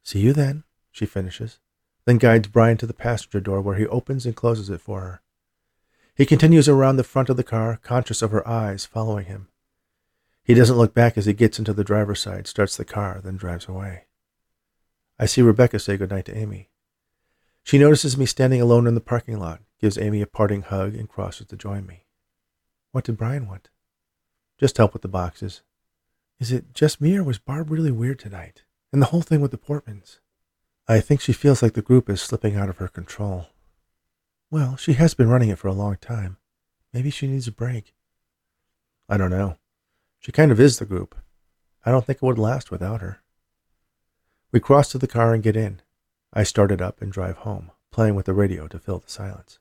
See 0.02 0.20
you 0.20 0.32
then, 0.32 0.64
she 0.92 1.04
finishes, 1.04 1.58
then 2.04 2.18
guides 2.18 2.48
Brian 2.48 2.76
to 2.78 2.86
the 2.86 2.94
passenger 2.94 3.40
door 3.40 3.60
where 3.60 3.76
he 3.76 3.86
opens 3.86 4.24
and 4.24 4.36
closes 4.36 4.70
it 4.70 4.80
for 4.80 5.00
her. 5.00 5.22
He 6.14 6.24
continues 6.24 6.68
around 6.68 6.96
the 6.96 7.04
front 7.04 7.28
of 7.28 7.36
the 7.36 7.44
car, 7.44 7.78
conscious 7.82 8.22
of 8.22 8.30
her 8.30 8.46
eyes 8.48 8.86
following 8.86 9.26
him. 9.26 9.48
He 10.44 10.54
doesn't 10.54 10.78
look 10.78 10.94
back 10.94 11.18
as 11.18 11.26
he 11.26 11.32
gets 11.32 11.58
into 11.58 11.72
the 11.72 11.84
driver's 11.84 12.20
side, 12.20 12.46
starts 12.46 12.76
the 12.76 12.84
car, 12.84 13.20
then 13.22 13.36
drives 13.36 13.66
away. 13.66 14.04
I 15.18 15.26
see 15.26 15.42
Rebecca 15.42 15.78
say 15.78 15.96
goodnight 15.96 16.26
to 16.26 16.36
Amy. 16.36 16.68
She 17.62 17.78
notices 17.78 18.16
me 18.16 18.26
standing 18.26 18.60
alone 18.60 18.86
in 18.86 18.94
the 18.94 19.00
parking 19.00 19.38
lot, 19.38 19.60
gives 19.80 19.98
Amy 19.98 20.22
a 20.22 20.26
parting 20.26 20.62
hug, 20.62 20.94
and 20.94 21.08
crosses 21.08 21.46
to 21.48 21.56
join 21.56 21.86
me. 21.86 22.04
What 22.92 23.04
did 23.04 23.16
Brian 23.16 23.48
want? 23.48 23.70
Just 24.58 24.76
help 24.76 24.92
with 24.92 25.02
the 25.02 25.08
boxes. 25.08 25.62
Is 26.38 26.52
it 26.52 26.74
just 26.74 27.00
me, 27.00 27.16
or 27.16 27.24
was 27.24 27.38
Barb 27.38 27.70
really 27.70 27.90
weird 27.90 28.18
tonight? 28.18 28.62
And 28.92 29.02
the 29.02 29.06
whole 29.06 29.22
thing 29.22 29.40
with 29.40 29.50
the 29.50 29.58
Portmans? 29.58 30.18
I 30.86 31.00
think 31.00 31.20
she 31.20 31.32
feels 31.32 31.62
like 31.62 31.72
the 31.72 31.82
group 31.82 32.08
is 32.08 32.20
slipping 32.22 32.54
out 32.56 32.68
of 32.68 32.76
her 32.76 32.88
control. 32.88 33.46
Well, 34.50 34.76
she 34.76 34.92
has 34.92 35.14
been 35.14 35.28
running 35.28 35.48
it 35.48 35.58
for 35.58 35.68
a 35.68 35.72
long 35.72 35.96
time. 35.96 36.36
Maybe 36.92 37.10
she 37.10 37.26
needs 37.26 37.48
a 37.48 37.52
break. 37.52 37.94
I 39.08 39.16
don't 39.16 39.30
know. 39.30 39.56
She 40.20 40.30
kind 40.30 40.52
of 40.52 40.60
is 40.60 40.78
the 40.78 40.84
group. 40.84 41.16
I 41.84 41.90
don't 41.90 42.06
think 42.06 42.18
it 42.18 42.22
would 42.22 42.38
last 42.38 42.70
without 42.70 43.00
her. 43.00 43.22
We 44.56 44.60
cross 44.60 44.90
to 44.92 44.96
the 44.96 45.06
car 45.06 45.34
and 45.34 45.42
get 45.42 45.54
in. 45.54 45.82
I 46.32 46.42
start 46.42 46.72
it 46.72 46.80
up 46.80 47.02
and 47.02 47.12
drive 47.12 47.36
home, 47.36 47.72
playing 47.92 48.14
with 48.14 48.24
the 48.24 48.32
radio 48.32 48.66
to 48.68 48.78
fill 48.78 49.00
the 49.00 49.10
silence. 49.10 49.58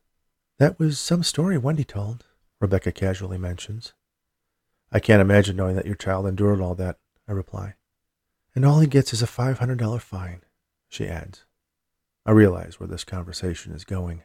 That 0.57 0.79
was 0.79 0.97
some 0.97 1.21
story 1.21 1.57
Wendy 1.57 1.83
told, 1.83 2.23
Rebecca 2.61 2.93
casually 2.93 3.37
mentions. 3.37 3.91
I 4.93 5.01
can't 5.01 5.19
imagine 5.19 5.57
knowing 5.57 5.75
that 5.75 5.85
your 5.85 5.95
child 5.95 6.27
endured 6.27 6.61
all 6.61 6.75
that, 6.75 6.97
I 7.27 7.33
reply. 7.33 7.73
And 8.55 8.63
all 8.63 8.79
he 8.79 8.87
gets 8.87 9.11
is 9.11 9.21
a 9.21 9.27
$500 9.27 9.99
fine, 9.99 10.43
she 10.87 11.09
adds. 11.09 11.43
I 12.25 12.31
realize 12.31 12.79
where 12.79 12.87
this 12.87 13.03
conversation 13.03 13.73
is 13.73 13.83
going. 13.83 14.23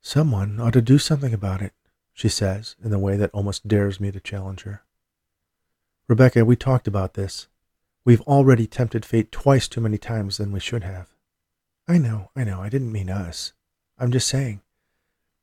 Someone 0.00 0.60
ought 0.60 0.74
to 0.74 0.80
do 0.80 0.98
something 0.98 1.34
about 1.34 1.60
it, 1.60 1.72
she 2.12 2.28
says 2.28 2.76
in 2.84 2.92
a 2.92 3.00
way 3.00 3.16
that 3.16 3.32
almost 3.34 3.66
dares 3.66 3.98
me 3.98 4.12
to 4.12 4.20
challenge 4.20 4.62
her. 4.62 4.84
Rebecca, 6.06 6.44
we 6.44 6.54
talked 6.54 6.86
about 6.86 7.14
this. 7.14 7.48
We've 8.04 8.20
already 8.22 8.66
tempted 8.66 9.04
fate 9.04 9.30
twice 9.30 9.68
too 9.68 9.80
many 9.80 9.98
times 9.98 10.38
than 10.38 10.50
we 10.50 10.58
should 10.58 10.82
have. 10.82 11.10
I 11.86 11.98
know, 11.98 12.30
I 12.34 12.42
know, 12.42 12.60
I 12.60 12.68
didn't 12.68 12.92
mean 12.92 13.10
us. 13.10 13.52
I'm 13.98 14.10
just 14.10 14.26
saying, 14.26 14.60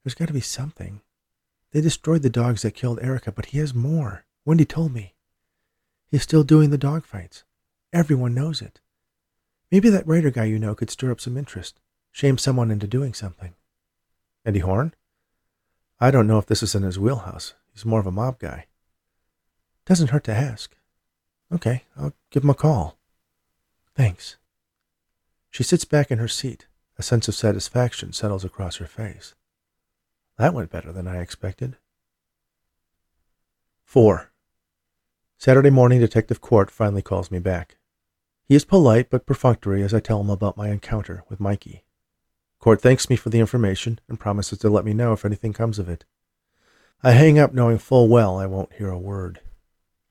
there's 0.03 0.15
got 0.15 0.27
to 0.27 0.33
be 0.33 0.41
something. 0.41 1.01
They 1.71 1.81
destroyed 1.81 2.21
the 2.21 2.29
dogs 2.29 2.63
that 2.63 2.71
killed 2.75 2.99
Erica, 3.01 3.31
but 3.31 3.47
he 3.47 3.59
has 3.59 3.73
more. 3.73 4.25
Wendy 4.43 4.65
told 4.65 4.93
me. 4.93 5.13
He's 6.07 6.23
still 6.23 6.43
doing 6.43 6.69
the 6.69 6.77
dog 6.77 7.05
fights. 7.05 7.43
Everyone 7.93 8.33
knows 8.33 8.61
it. 8.61 8.81
Maybe 9.71 9.89
that 9.89 10.07
writer 10.07 10.31
guy 10.31 10.45
you 10.45 10.59
know 10.59 10.75
could 10.75 10.89
stir 10.89 11.11
up 11.11 11.21
some 11.21 11.37
interest, 11.37 11.79
shame 12.11 12.37
someone 12.37 12.71
into 12.71 12.87
doing 12.87 13.13
something. 13.13 13.53
Eddie 14.45 14.59
Horn? 14.59 14.93
I 15.99 16.11
don't 16.11 16.27
know 16.27 16.39
if 16.39 16.45
this 16.45 16.63
is 16.63 16.75
in 16.75 16.83
his 16.83 16.97
wheelhouse. 16.97 17.53
He's 17.71 17.85
more 17.85 17.99
of 17.99 18.07
a 18.07 18.11
mob 18.11 18.39
guy. 18.39 18.65
Doesn't 19.85 20.09
hurt 20.09 20.23
to 20.25 20.33
ask. 20.33 20.75
Okay, 21.51 21.84
I'll 21.98 22.13
give 22.29 22.44
him 22.44 22.50
a 22.50 22.56
call. 22.56 22.98
Thanks. 23.96 24.38
She 25.50 25.63
sits 25.63 25.86
back 25.86 26.12
in 26.12 26.20
her 26.20 26.27
seat. 26.27 26.68
A 26.98 27.03
sense 27.03 27.29
of 27.29 27.36
satisfaction 27.36 28.12
settles 28.12 28.44
across 28.44 28.75
her 28.75 28.86
face. 28.86 29.34
That 30.38 30.53
went 30.53 30.70
better 30.70 30.91
than 30.91 31.08
I 31.08 31.22
expected. 31.22 31.77
4. 33.86 34.32
Saturday 35.38 35.70
morning, 35.70 36.01
Detective 36.01 36.41
Court 36.41 36.70
finally 36.70 37.01
calls 37.01 37.32
me 37.32 37.39
back. 37.39 37.77
He 38.44 38.56
is 38.56 38.65
polite 38.65 39.10
but 39.10 39.25
perfunctory 39.25 39.82
as 39.82 39.94
I 39.94 40.01
tell 40.01 40.20
him 40.20 40.29
about 40.29 40.58
my 40.58 40.70
encounter 40.70 41.24
with 41.29 41.39
Mikey. 41.39 41.86
Court 42.60 42.82
thanks 42.82 43.10
me 43.10 43.15
for 43.15 43.29
the 43.29 43.39
information 43.39 44.00
and 44.10 44.20
promises 44.20 44.60
to 44.60 44.70
let 44.70 44.84
me 44.84 44.94
know 44.94 45.13
if 45.13 45.24
anything 45.24 45.53
comes 45.53 45.79
of 45.79 45.88
it. 45.88 46.03
I 47.01 47.12
hang 47.12 47.39
up 47.39 47.53
knowing 47.53 47.77
full 47.77 48.10
well 48.10 48.38
I 48.38 48.46
won't 48.46 48.74
hear 48.74 48.89
a 48.89 49.00
word. 49.00 49.39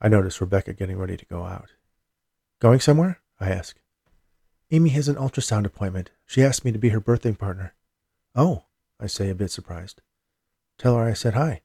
I 0.01 0.07
notice 0.07 0.39
Rebecca 0.39 0.73
getting 0.73 0.97
ready 0.97 1.17
to 1.17 1.25
go 1.25 1.43
out. 1.43 1.73
Going 2.59 2.79
somewhere? 2.79 3.19
I 3.39 3.49
ask. 3.49 3.77
Amy 4.71 4.89
has 4.89 5.09
an 5.09 5.15
ultrasound 5.15 5.65
appointment. 5.65 6.11
She 6.25 6.43
asked 6.43 6.63
me 6.63 6.71
to 6.71 6.79
be 6.79 6.89
her 6.89 7.01
birthing 7.01 7.37
partner. 7.37 7.73
Oh, 8.33 8.65
I 8.99 9.07
say, 9.07 9.29
a 9.29 9.35
bit 9.35 9.51
surprised. 9.51 10.01
Tell 10.77 10.95
her 10.95 11.03
I 11.03 11.13
said 11.13 11.33
hi. 11.33 11.61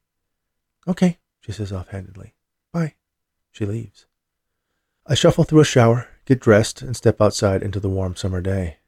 Okay, 0.89 1.19
she 1.41 1.53
says 1.53 1.73
offhandedly. 1.73 2.35
Bye. 2.73 2.95
She 3.53 3.67
leaves. 3.67 4.07
I 5.07 5.15
shuffle 5.15 5.45
through 5.45 5.61
a 5.61 5.65
shower, 5.65 6.09
get 6.25 6.41
dressed, 6.41 6.83
and 6.83 6.97
step 6.97 7.21
outside 7.21 7.63
into 7.63 7.79
the 7.79 7.91
warm 7.91 8.17
summer 8.17 8.41
day. 8.41 8.79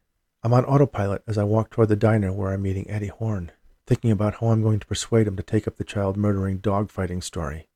I'm 0.42 0.54
on 0.54 0.64
autopilot 0.64 1.22
as 1.26 1.38
I 1.38 1.44
walk 1.44 1.70
toward 1.70 1.88
the 1.88 1.96
diner 1.96 2.32
where 2.32 2.52
I'm 2.52 2.62
meeting 2.62 2.90
Eddie 2.90 3.08
Horn, 3.08 3.52
thinking 3.86 4.10
about 4.10 4.36
how 4.40 4.48
I'm 4.48 4.62
going 4.62 4.80
to 4.80 4.86
persuade 4.86 5.28
him 5.28 5.36
to 5.36 5.42
take 5.42 5.68
up 5.68 5.76
the 5.76 5.84
child 5.84 6.16
murdering 6.16 6.58
dog 6.58 6.90
fighting 6.90 7.22
story 7.22 7.68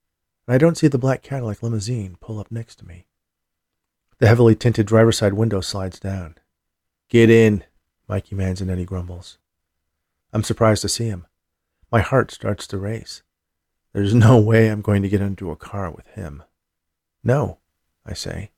and 0.50 0.57
I 0.57 0.59
don't 0.59 0.76
see 0.76 0.88
the 0.88 0.99
black 0.99 1.23
Cadillac 1.23 1.62
limousine 1.62 2.16
pull 2.21 2.40
up 2.40 2.50
next 2.50 2.80
to 2.80 2.85
me. 2.85 3.07
The 4.19 4.26
heavily 4.26 4.57
tinted 4.57 4.85
driver's 4.85 5.19
side 5.19 5.35
window 5.35 5.61
slides 5.61 6.00
down. 6.00 6.35
Get 7.09 7.30
in, 7.30 7.62
Mikey 8.09 8.35
Manzanetti 8.35 8.85
grumbles. 8.85 9.38
I'm 10.33 10.42
surprised 10.42 10.83
to 10.83 10.88
see 10.88 11.04
him. 11.04 11.28
My 11.92 12.00
heart 12.00 12.33
starts 12.33 12.66
to 12.66 12.78
race. 12.78 13.23
There's 13.92 14.12
no 14.12 14.40
way 14.40 14.66
I'm 14.66 14.83
going 14.83 15.02
to 15.02 15.09
get 15.09 15.21
into 15.21 15.52
a 15.52 15.57
car 15.57 15.88
with 15.88 16.09
him. 16.09 16.42
No, 17.23 17.59
I 18.04 18.14
say. 18.14 18.50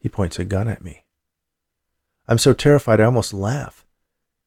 He 0.00 0.08
points 0.08 0.40
a 0.40 0.44
gun 0.44 0.66
at 0.66 0.82
me. 0.82 1.04
I'm 2.26 2.38
so 2.38 2.52
terrified 2.52 3.00
I 3.00 3.04
almost 3.04 3.32
laugh. 3.32 3.86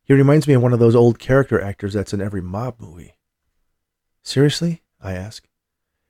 He 0.04 0.14
reminds 0.14 0.46
me 0.46 0.56
of 0.56 0.62
one 0.62 0.74
of 0.74 0.80
those 0.80 0.94
old 0.94 1.20
character 1.20 1.62
actors 1.62 1.94
that's 1.94 2.14
in 2.14 2.20
every 2.20 2.42
mob 2.42 2.82
movie. 2.82 3.16
Seriously? 4.24 4.84
I 5.02 5.14
ask. 5.14 5.48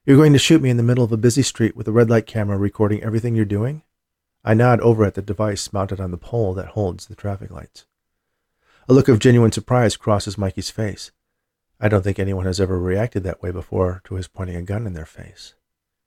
You're 0.06 0.18
going 0.18 0.34
to 0.34 0.40
shoot 0.40 0.62
me 0.62 0.70
in 0.70 0.78
the 0.78 0.84
middle 0.84 1.04
of 1.04 1.12
a 1.12 1.18
busy 1.18 1.42
street 1.42 1.76
with 1.76 1.88
a 1.88 1.92
red 1.92 2.12
light 2.12 2.28
camera 2.28 2.60
recording 2.60 3.02
everything 3.02 3.36
you're 3.36 3.44
doing? 3.44 3.82
I 4.44 4.54
nod 4.54 4.80
over 4.82 5.04
at 5.04 5.16
the 5.16 5.22
device 5.24 5.74
mounted 5.74 6.00
on 6.00 6.12
the 6.12 6.18
pole 6.18 6.54
that 6.54 6.68
holds 6.68 7.08
the 7.08 7.16
traffic 7.16 7.50
lights. 7.50 7.88
A 8.88 8.94
look 8.94 9.08
of 9.08 9.18
genuine 9.18 9.52
surprise 9.52 9.98
crosses 9.98 10.38
Mikey's 10.38 10.70
face. 10.70 11.10
I 11.80 11.90
don't 11.90 12.04
think 12.04 12.20
anyone 12.20 12.46
has 12.46 12.62
ever 12.62 12.78
reacted 12.78 13.24
that 13.24 13.42
way 13.42 13.50
before 13.50 14.04
to 14.04 14.14
his 14.14 14.28
pointing 14.28 14.56
a 14.56 14.62
gun 14.62 14.86
in 14.86 14.94
their 14.94 15.08
face. 15.08 15.56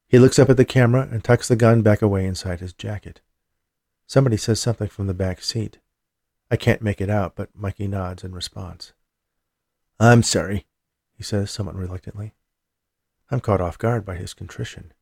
He 0.06 0.20
looks 0.20 0.38
up 0.38 0.48
at 0.48 0.56
the 0.56 0.64
camera 0.64 1.08
and 1.10 1.24
tucks 1.24 1.48
the 1.48 1.56
gun 1.56 1.82
back 1.82 2.00
away 2.00 2.24
inside 2.24 2.60
his 2.60 2.72
jacket. 2.72 3.20
Somebody 4.06 4.36
says 4.36 4.60
something 4.60 4.88
from 4.88 5.08
the 5.08 5.12
back 5.12 5.42
seat. 5.42 5.78
I 6.52 6.56
can't 6.56 6.82
make 6.82 7.00
it 7.00 7.10
out, 7.10 7.34
but 7.34 7.50
Mikey 7.52 7.88
nods 7.88 8.22
in 8.22 8.32
response. 8.32 8.92
I'm 9.98 10.22
sorry, 10.22 10.66
he 11.16 11.24
says 11.24 11.50
somewhat 11.50 11.74
reluctantly. 11.74 12.34
I'm 13.30 13.40
caught 13.40 13.60
off 13.60 13.78
guard 13.78 14.04
by 14.04 14.16
his 14.16 14.34
contrition. 14.34 14.92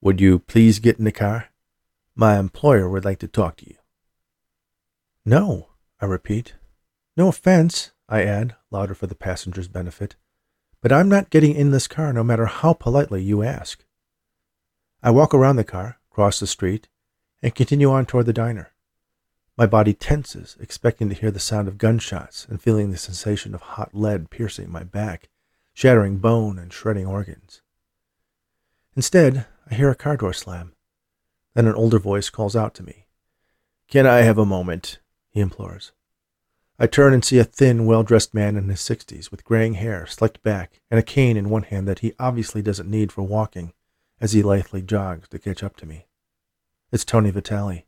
Would 0.00 0.20
you 0.20 0.38
please 0.38 0.78
get 0.78 0.98
in 0.98 1.04
the 1.04 1.12
car? 1.12 1.48
My 2.14 2.38
employer 2.38 2.88
would 2.88 3.04
like 3.04 3.18
to 3.18 3.28
talk 3.28 3.56
to 3.56 3.68
you. 3.68 3.76
No, 5.24 5.68
I 6.00 6.06
repeat. 6.06 6.54
No 7.16 7.28
offense, 7.28 7.92
I 8.08 8.22
add, 8.22 8.56
louder 8.70 8.94
for 8.94 9.06
the 9.06 9.14
passenger's 9.14 9.68
benefit, 9.68 10.16
but 10.80 10.92
I'm 10.92 11.08
not 11.08 11.30
getting 11.30 11.54
in 11.54 11.72
this 11.72 11.88
car 11.88 12.12
no 12.12 12.22
matter 12.22 12.46
how 12.46 12.72
politely 12.72 13.22
you 13.22 13.42
ask. 13.42 13.84
I 15.02 15.10
walk 15.10 15.34
around 15.34 15.56
the 15.56 15.64
car, 15.64 15.98
cross 16.10 16.40
the 16.40 16.46
street, 16.46 16.88
and 17.42 17.54
continue 17.54 17.90
on 17.90 18.06
toward 18.06 18.26
the 18.26 18.32
diner. 18.32 18.72
My 19.58 19.66
body 19.66 19.94
tenses, 19.94 20.56
expecting 20.60 21.08
to 21.08 21.14
hear 21.14 21.30
the 21.30 21.40
sound 21.40 21.68
of 21.68 21.78
gunshots 21.78 22.46
and 22.48 22.60
feeling 22.60 22.90
the 22.90 22.98
sensation 22.98 23.54
of 23.54 23.62
hot 23.62 23.94
lead 23.94 24.30
piercing 24.30 24.70
my 24.70 24.82
back, 24.82 25.28
shattering 25.76 26.16
bone 26.16 26.58
and 26.58 26.72
shredding 26.72 27.04
organs. 27.04 27.60
Instead, 28.96 29.44
I 29.70 29.74
hear 29.74 29.90
a 29.90 29.94
car 29.94 30.16
door 30.16 30.32
slam. 30.32 30.72
Then 31.52 31.66
an 31.66 31.74
older 31.74 31.98
voice 31.98 32.30
calls 32.30 32.56
out 32.56 32.72
to 32.76 32.82
me. 32.82 33.04
Can 33.86 34.06
I 34.06 34.22
have 34.22 34.38
a 34.38 34.46
moment? 34.46 35.00
he 35.28 35.40
implores. 35.40 35.92
I 36.78 36.86
turn 36.86 37.12
and 37.12 37.22
see 37.22 37.38
a 37.38 37.44
thin, 37.44 37.84
well 37.84 38.02
dressed 38.02 38.32
man 38.32 38.56
in 38.56 38.70
his 38.70 38.80
sixties 38.80 39.30
with 39.30 39.44
graying 39.44 39.74
hair 39.74 40.06
slicked 40.06 40.42
back 40.42 40.80
and 40.90 40.98
a 40.98 41.02
cane 41.02 41.36
in 41.36 41.50
one 41.50 41.64
hand 41.64 41.86
that 41.88 41.98
he 41.98 42.14
obviously 42.18 42.62
doesn't 42.62 42.90
need 42.90 43.12
for 43.12 43.20
walking 43.20 43.74
as 44.18 44.32
he 44.32 44.42
lithely 44.42 44.80
jogs 44.80 45.28
to 45.28 45.38
catch 45.38 45.62
up 45.62 45.76
to 45.76 45.84
me. 45.84 46.06
It's 46.90 47.04
Tony 47.04 47.30
Vitale. 47.30 47.84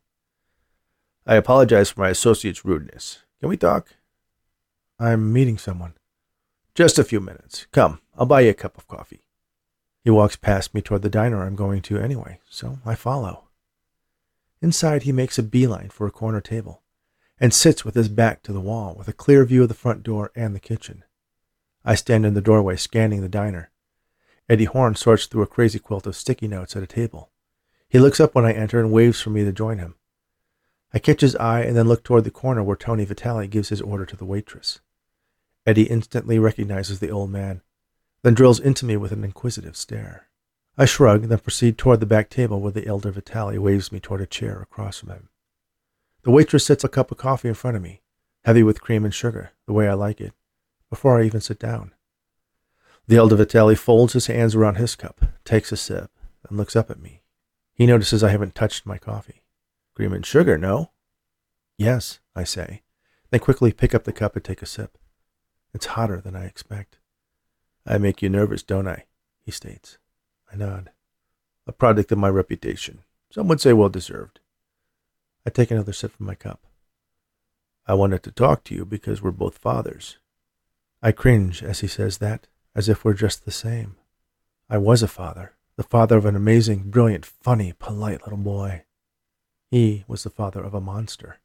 I 1.25 1.33
apologize 1.33 1.89
for 1.89 2.01
my 2.01 2.09
associate's 2.09 2.63
rudeness. 2.63 3.23
Can 3.39 3.49
we 3.49 3.57
talk? 3.57 3.95
I'm 4.99 5.33
meeting 5.33 5.57
someone. 5.57 5.95
Just 6.79 6.97
a 6.97 7.03
few 7.03 7.19
minutes. 7.19 7.67
Come, 7.73 7.99
I'll 8.17 8.25
buy 8.25 8.39
you 8.39 8.51
a 8.51 8.53
cup 8.53 8.77
of 8.77 8.87
coffee. 8.87 9.25
He 10.01 10.09
walks 10.09 10.37
past 10.37 10.73
me 10.73 10.81
toward 10.81 11.01
the 11.01 11.09
diner 11.09 11.43
I'm 11.43 11.57
going 11.57 11.81
to 11.81 11.99
anyway, 11.99 12.39
so 12.49 12.79
I 12.85 12.95
follow. 12.95 13.49
Inside, 14.61 15.03
he 15.03 15.11
makes 15.11 15.37
a 15.37 15.43
beeline 15.43 15.89
for 15.89 16.07
a 16.07 16.11
corner 16.11 16.39
table 16.39 16.81
and 17.37 17.53
sits 17.53 17.83
with 17.83 17.95
his 17.95 18.07
back 18.07 18.43
to 18.43 18.53
the 18.53 18.61
wall 18.61 18.95
with 18.97 19.09
a 19.09 19.11
clear 19.11 19.43
view 19.43 19.63
of 19.63 19.67
the 19.67 19.73
front 19.73 20.03
door 20.03 20.31
and 20.37 20.55
the 20.55 20.59
kitchen. 20.61 21.03
I 21.83 21.95
stand 21.95 22.25
in 22.25 22.33
the 22.33 22.39
doorway 22.39 22.77
scanning 22.77 23.19
the 23.19 23.27
diner. 23.27 23.71
Eddie 24.47 24.63
Horn 24.63 24.95
sorts 24.95 25.25
through 25.25 25.43
a 25.43 25.47
crazy 25.47 25.79
quilt 25.79 26.07
of 26.07 26.15
sticky 26.15 26.47
notes 26.47 26.77
at 26.77 26.83
a 26.83 26.87
table. 26.87 27.29
He 27.89 27.99
looks 27.99 28.21
up 28.21 28.33
when 28.33 28.45
I 28.45 28.53
enter 28.53 28.79
and 28.79 28.89
waves 28.89 29.19
for 29.19 29.31
me 29.31 29.43
to 29.43 29.51
join 29.51 29.79
him. 29.79 29.95
I 30.93 30.99
catch 30.99 31.19
his 31.19 31.35
eye 31.35 31.59
and 31.59 31.75
then 31.75 31.89
look 31.89 32.05
toward 32.05 32.23
the 32.23 32.31
corner 32.31 32.63
where 32.63 32.77
Tony 32.77 33.03
Vitale 33.03 33.47
gives 33.47 33.67
his 33.67 33.81
order 33.81 34.05
to 34.05 34.15
the 34.15 34.23
waitress. 34.23 34.79
Eddie 35.69 35.83
instantly 35.83 36.39
recognizes 36.39 36.99
the 36.99 37.11
old 37.11 37.29
man, 37.29 37.61
then 38.23 38.33
drills 38.33 38.59
into 38.59 38.87
me 38.87 38.97
with 38.97 39.11
an 39.11 39.23
inquisitive 39.23 39.77
stare. 39.77 40.27
I 40.75 40.85
shrug, 40.85 41.27
then 41.27 41.37
proceed 41.37 41.77
toward 41.77 41.99
the 41.99 42.07
back 42.07 42.31
table 42.31 42.59
where 42.59 42.71
the 42.71 42.87
elder 42.87 43.11
Vitale 43.11 43.59
waves 43.59 43.91
me 43.91 43.99
toward 43.99 44.19
a 44.19 44.25
chair 44.25 44.63
across 44.63 44.97
from 44.97 45.09
him. 45.09 45.29
The 46.23 46.31
waitress 46.31 46.65
sets 46.65 46.83
a 46.83 46.89
cup 46.89 47.11
of 47.11 47.19
coffee 47.19 47.49
in 47.49 47.53
front 47.53 47.77
of 47.77 47.83
me, 47.83 48.01
heavy 48.45 48.63
with 48.63 48.81
cream 48.81 49.05
and 49.05 49.13
sugar, 49.13 49.51
the 49.67 49.73
way 49.73 49.87
I 49.87 49.93
like 49.93 50.19
it, 50.19 50.33
before 50.89 51.19
I 51.19 51.25
even 51.25 51.39
sit 51.39 51.59
down. 51.59 51.93
The 53.05 53.17
elder 53.17 53.35
Vitale 53.35 53.75
folds 53.75 54.13
his 54.13 54.25
hands 54.25 54.55
around 54.55 54.77
his 54.77 54.95
cup, 54.95 55.23
takes 55.45 55.71
a 55.71 55.77
sip, 55.77 56.09
and 56.49 56.57
looks 56.57 56.75
up 56.75 56.89
at 56.89 56.99
me. 56.99 57.21
He 57.75 57.85
notices 57.85 58.23
I 58.23 58.29
haven't 58.29 58.55
touched 58.55 58.87
my 58.87 58.97
coffee. 58.97 59.43
Cream 59.93 60.13
and 60.13 60.25
sugar, 60.25 60.57
no? 60.57 60.93
Yes, 61.77 62.21
I 62.35 62.43
say, 62.43 62.81
then 63.29 63.39
quickly 63.39 63.71
pick 63.71 63.93
up 63.93 64.05
the 64.05 64.11
cup 64.11 64.35
and 64.35 64.43
take 64.43 64.63
a 64.63 64.65
sip. 64.65 64.97
It's 65.73 65.87
hotter 65.87 66.21
than 66.21 66.35
I 66.35 66.45
expect. 66.45 66.97
I 67.85 67.97
make 67.97 68.21
you 68.21 68.29
nervous, 68.29 68.63
don't 68.63 68.87
I? 68.87 69.05
he 69.41 69.51
states. 69.51 69.97
I 70.51 70.55
nod. 70.55 70.91
A 71.67 71.71
product 71.71 72.11
of 72.11 72.17
my 72.17 72.29
reputation. 72.29 73.03
Some 73.31 73.47
would 73.47 73.61
say 73.61 73.73
well 73.73 73.89
deserved. 73.89 74.39
I 75.45 75.49
take 75.49 75.71
another 75.71 75.93
sip 75.93 76.15
from 76.15 76.25
my 76.25 76.35
cup. 76.35 76.61
I 77.87 77.93
wanted 77.93 78.23
to 78.23 78.31
talk 78.31 78.63
to 78.65 78.75
you 78.75 78.85
because 78.85 79.21
we're 79.21 79.31
both 79.31 79.57
fathers. 79.57 80.17
I 81.01 81.11
cringe 81.11 81.63
as 81.63 81.79
he 81.79 81.87
says 81.87 82.17
that, 82.17 82.47
as 82.75 82.89
if 82.89 83.03
we're 83.03 83.13
just 83.13 83.45
the 83.45 83.51
same. 83.51 83.95
I 84.69 84.77
was 84.77 85.01
a 85.01 85.07
father, 85.07 85.55
the 85.75 85.83
father 85.83 86.17
of 86.17 86.25
an 86.25 86.35
amazing, 86.35 86.91
brilliant, 86.91 87.25
funny, 87.25 87.73
polite 87.79 88.21
little 88.23 88.37
boy. 88.37 88.83
He 89.71 90.03
was 90.07 90.23
the 90.23 90.29
father 90.29 90.61
of 90.61 90.73
a 90.73 90.81
monster. 90.81 91.37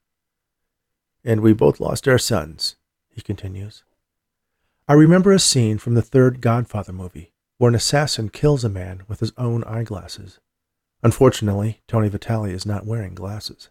And 1.25 1.41
we 1.41 1.53
both 1.53 1.81
lost 1.81 2.07
our 2.07 2.19
sons, 2.19 2.77
he 3.09 3.23
continues. 3.23 3.85
I 4.87 4.93
remember 4.93 5.33
a 5.33 5.39
scene 5.39 5.79
from 5.79 5.95
the 5.95 6.03
third 6.03 6.43
Godfather 6.43 6.93
movie 6.93 7.33
where 7.57 7.71
an 7.71 7.75
assassin 7.75 8.29
kills 8.29 8.65
a 8.65 8.69
man 8.69 9.03
with 9.09 9.21
his 9.21 9.33
own 9.39 9.65
eyeglasses. 9.65 10.41
Unfortunately, 11.03 11.81
Tony 11.89 12.11
Vitale 12.11 12.51
is 12.51 12.67
not 12.67 12.85
wearing 12.85 13.15
glasses. 13.15 13.71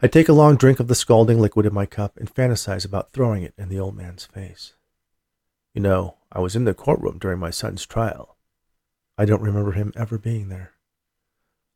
I 0.00 0.06
take 0.06 0.28
a 0.28 0.32
long 0.32 0.54
drink 0.54 0.78
of 0.78 0.86
the 0.86 0.94
scalding 0.94 1.40
liquid 1.40 1.66
in 1.66 1.74
my 1.74 1.84
cup 1.84 2.16
and 2.16 2.32
fantasize 2.32 2.84
about 2.84 3.12
throwing 3.12 3.42
it 3.42 3.54
in 3.58 3.70
the 3.70 3.80
old 3.80 3.96
man's 3.96 4.24
face. 4.24 4.74
You 5.74 5.80
know, 5.80 6.18
I 6.30 6.38
was 6.38 6.54
in 6.54 6.64
the 6.64 6.74
courtroom 6.74 7.18
during 7.18 7.40
my 7.40 7.50
son's 7.50 7.84
trial. 7.84 8.36
I 9.16 9.24
don't 9.24 9.42
remember 9.42 9.72
him 9.72 9.92
ever 9.96 10.16
being 10.16 10.48
there. 10.48 10.74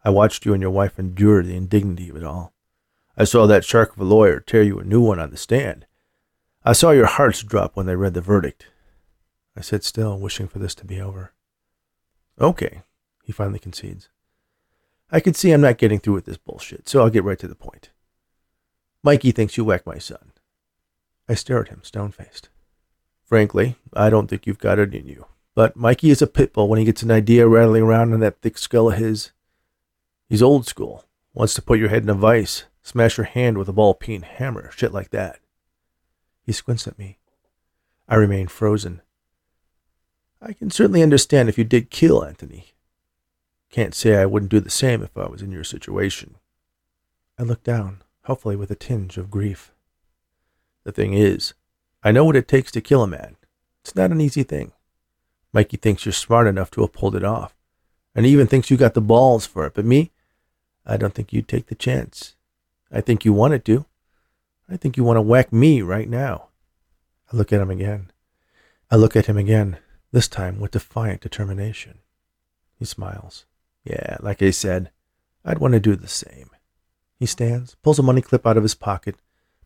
I 0.05 0.11
watched 0.11 0.47
you 0.47 0.53
and 0.53 0.63
your 0.63 0.71
wife 0.71 0.97
endure 0.97 1.43
the 1.43 1.57
indignity 1.57 2.09
of 2.11 2.17
it 2.17 2.25
all. 2.25 2.55
I 3.17 3.25
saw 3.25 3.49
that 3.49 3.65
shark 3.65 3.97
of 3.97 4.01
a 4.01 4.05
lawyer 4.05 4.39
tear 4.39 4.63
you 4.63 4.79
a 4.79 4.85
new 4.85 5.01
one 5.01 5.19
on 5.19 5.31
the 5.31 5.37
stand. 5.37 5.87
I 6.65 6.73
saw 6.73 6.93
your 6.93 7.07
hearts 7.07 7.43
drop 7.43 7.75
when 7.75 7.87
they 7.87 7.97
read 7.97 8.15
the 8.15 8.21
verdict. 8.21 8.69
I 9.57 9.63
sit 9.63 9.83
still, 9.83 10.19
wishing 10.19 10.47
for 10.47 10.61
this 10.61 10.75
to 10.77 10.85
be 10.85 11.01
over. 11.01 11.33
Okay, 12.41 12.83
he 13.25 13.33
finally 13.33 13.59
concedes. 13.59 14.09
I 15.11 15.21
can 15.21 15.35
see 15.35 15.51
I'm 15.51 15.61
not 15.61 15.79
getting 15.79 15.99
through 15.99 16.15
with 16.15 16.25
this 16.25 16.39
bullshit, 16.39 16.89
so 16.89 17.01
I'll 17.01 17.11
get 17.11 17.25
right 17.25 17.39
to 17.41 17.49
the 17.49 17.55
point. 17.55 17.91
Mikey 19.03 19.33
thinks 19.33 19.57
you 19.57 19.65
whacked 19.65 19.87
my 19.87 19.99
son. 19.99 20.33
I 21.29 21.35
stare 21.35 21.61
at 21.61 21.69
him, 21.69 21.81
stone 21.83 22.13
faced. 22.13 22.49
Frankly, 23.25 23.77
I 23.93 24.09
don't 24.09 24.29
think 24.29 24.47
you've 24.47 24.59
got 24.59 24.79
it 24.79 24.95
in 24.95 25.07
you. 25.07 25.27
But 25.55 25.77
Mikey 25.77 26.11
is 26.11 26.23
a 26.23 26.27
pit 26.27 26.53
bull 26.53 26.69
when 26.69 26.79
he 26.79 26.85
gets 26.85 27.03
an 27.03 27.11
idea 27.11 27.47
rattling 27.47 27.83
around 27.83 28.13
in 28.13 28.21
that 28.21 28.41
thick 28.41 28.57
skull 28.57 28.91
of 28.91 28.99
his. 28.99 29.33
He's 30.29 30.43
old 30.43 30.67
school, 30.67 31.05
wants 31.35 31.55
to 31.55 31.63
put 31.63 31.79
your 31.79 31.89
head 31.89 32.05
in 32.05 32.09
a 32.09 32.15
vise, 32.15 32.65
smash 32.83 33.19
your 33.19 33.27
hand 33.27 33.59
with 33.59 33.69
a 33.69 33.73
ball 33.73 33.95
peen 33.95 34.23
hammer, 34.23 34.71
shit 34.71 34.93
like 34.93 35.11
that. 35.11 35.41
He 36.45 36.53
squints 36.53 36.87
at 36.87 36.99
me. 36.99 37.19
I 38.09 38.17
remain 38.17 38.49
frozen. 38.49 39.01
I 40.41 40.53
can 40.53 40.71
certainly 40.71 41.03
understand 41.03 41.49
if 41.49 41.57
you 41.57 41.65
did 41.65 41.91
kill 41.91 42.25
Anthony. 42.25 42.73
Can't 43.71 43.95
say 43.95 44.17
I 44.17 44.27
wouldn't 44.27 44.51
do 44.51 44.61
the 44.61 44.71
same 44.71 45.03
if 45.03 45.17
I 45.17 45.27
was 45.29 45.41
in 45.41 45.53
your 45.53 45.65
situation. 45.65 46.37
I 47.39 47.45
look 47.45 47.63
down, 47.63 48.03
hopefully 48.25 48.57
with 48.57 48.71
a 48.71 48.75
tinge 48.75 49.17
of 49.17 49.31
grief. 49.31 49.73
The 50.85 50.93
thing 50.93 51.15
is, 51.15 51.55
I 52.03 52.11
know 52.13 52.25
what 52.25 52.37
it 52.37 52.49
takes 52.49 52.73
to 52.73 52.81
kill 52.81 53.03
a 53.03 53.07
man. 53.07 53.37
It's 53.83 53.95
not 53.95 54.11
an 54.11 54.21
easy 54.21 54.43
thing. 54.43 54.73
Mikey 55.53 55.77
thinks 55.77 56.05
you're 56.05 56.13
smart 56.13 56.47
enough 56.47 56.71
to 56.73 56.81
have 56.81 56.93
pulled 56.93 57.15
it 57.15 57.25
off, 57.25 57.55
and 58.15 58.27
he 58.27 58.33
even 58.33 58.47
thinks 58.47 58.71
you 58.71 58.77
got 58.77 58.95
the 58.95 59.01
balls 59.01 59.47
for 59.47 59.67
it. 59.67 59.75
But 59.75 59.85
me, 59.85 60.11
I 60.85 60.97
don't 60.97 61.15
think 61.15 61.33
you'd 61.33 61.49
take 61.49 61.67
the 61.67 61.75
chance. 61.75 62.35
I 62.91 63.01
think 63.01 63.25
you 63.25 63.33
wanted 63.33 63.65
to. 63.67 63.87
I 64.73 64.77
think 64.77 64.97
you 64.97 65.05
want 65.05 65.17
to 65.17 65.23
whack 65.23 65.53
me 65.53 65.83
right 65.83 66.09
now. 66.09 66.49
I 67.33 67.37
look 67.37 67.53
at 67.53 67.61
him 67.61 67.71
again. 67.71 68.11
I 68.91 68.97
look 68.97 69.17
at 69.17 69.27
him 69.27 69.37
again, 69.37 69.79
this 70.13 70.29
time 70.29 70.61
with 70.61 70.73
defiant 70.73 71.21
determination. 71.21 71.99
He 72.79 72.85
smiles. 72.85 73.47
Yeah, 73.85 74.17
like 74.21 74.43
I 74.43 74.51
said, 74.51 74.91
I'd 75.45 75.59
want 75.59 75.75
to 75.75 75.81
do 75.81 75.97
the 75.97 76.09
same. 76.09 76.51
He 77.19 77.27
stands, 77.27 77.75
pulls 77.83 77.99
a 77.99 78.03
money 78.03 78.21
clip 78.21 78.47
out 78.47 78.57
of 78.57 78.63
his 78.63 78.75
pocket, 78.75 79.17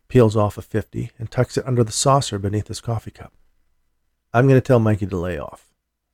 peels 0.07 0.35
off 0.35 0.57
a 0.57 0.61
50, 0.61 1.11
and 1.17 1.29
tucks 1.29 1.57
it 1.57 1.67
under 1.67 1.83
the 1.83 1.91
saucer 1.91 2.39
beneath 2.39 2.67
his 2.67 2.81
coffee 2.81 3.11
cup. 3.11 3.33
I'm 4.33 4.47
going 4.47 4.59
to 4.59 4.65
tell 4.65 4.79
Mikey 4.79 5.07
to 5.07 5.17
lay 5.17 5.37
off. 5.37 5.73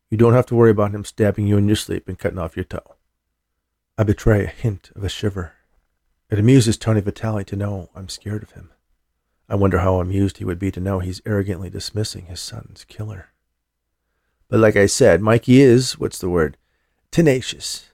You 0.10 0.18
don't 0.18 0.34
have 0.34 0.46
to 0.48 0.56
worry 0.56 0.72
about 0.72 0.92
him 0.92 1.06
stabbing 1.06 1.48
you 1.48 1.58
in 1.58 1.68
your 1.68 1.76
sleep 1.76 2.08
and 2.08 2.20
cutting 2.20 2.40
off 2.40 2.56
your 2.56 2.66
toe. 2.66 2.96
I 3.98 4.04
betray 4.04 4.44
a 4.44 4.48
hint 4.48 4.92
of 4.96 5.04
a 5.04 5.10
shiver. 5.10 5.54
It 6.30 6.40
amuses 6.40 6.78
Tony 6.78 7.02
Vitale 7.02 7.44
to 7.46 7.56
know 7.56 7.90
I'm 7.96 8.10
scared 8.10 8.44
of 8.44 8.52
him. 8.52 8.72
I 9.50 9.56
wonder 9.56 9.80
how 9.80 10.00
amused 10.00 10.38
he 10.38 10.46
would 10.46 10.60
be 10.60 10.72
to 10.72 10.80
know 10.80 11.00
he's 11.00 11.22
arrogantly 11.26 11.70
dismissing 11.70 12.26
his 12.26 12.40
son's 12.40 12.86
killer. 12.86 13.30
But 14.48 14.60
like 14.60 14.76
I 14.76 14.86
said, 14.86 15.22
Mikey 15.22 15.62
is, 15.62 16.00
what's 16.00 16.20
the 16.20 16.30
word, 16.30 16.58
tenacious. 17.12 17.90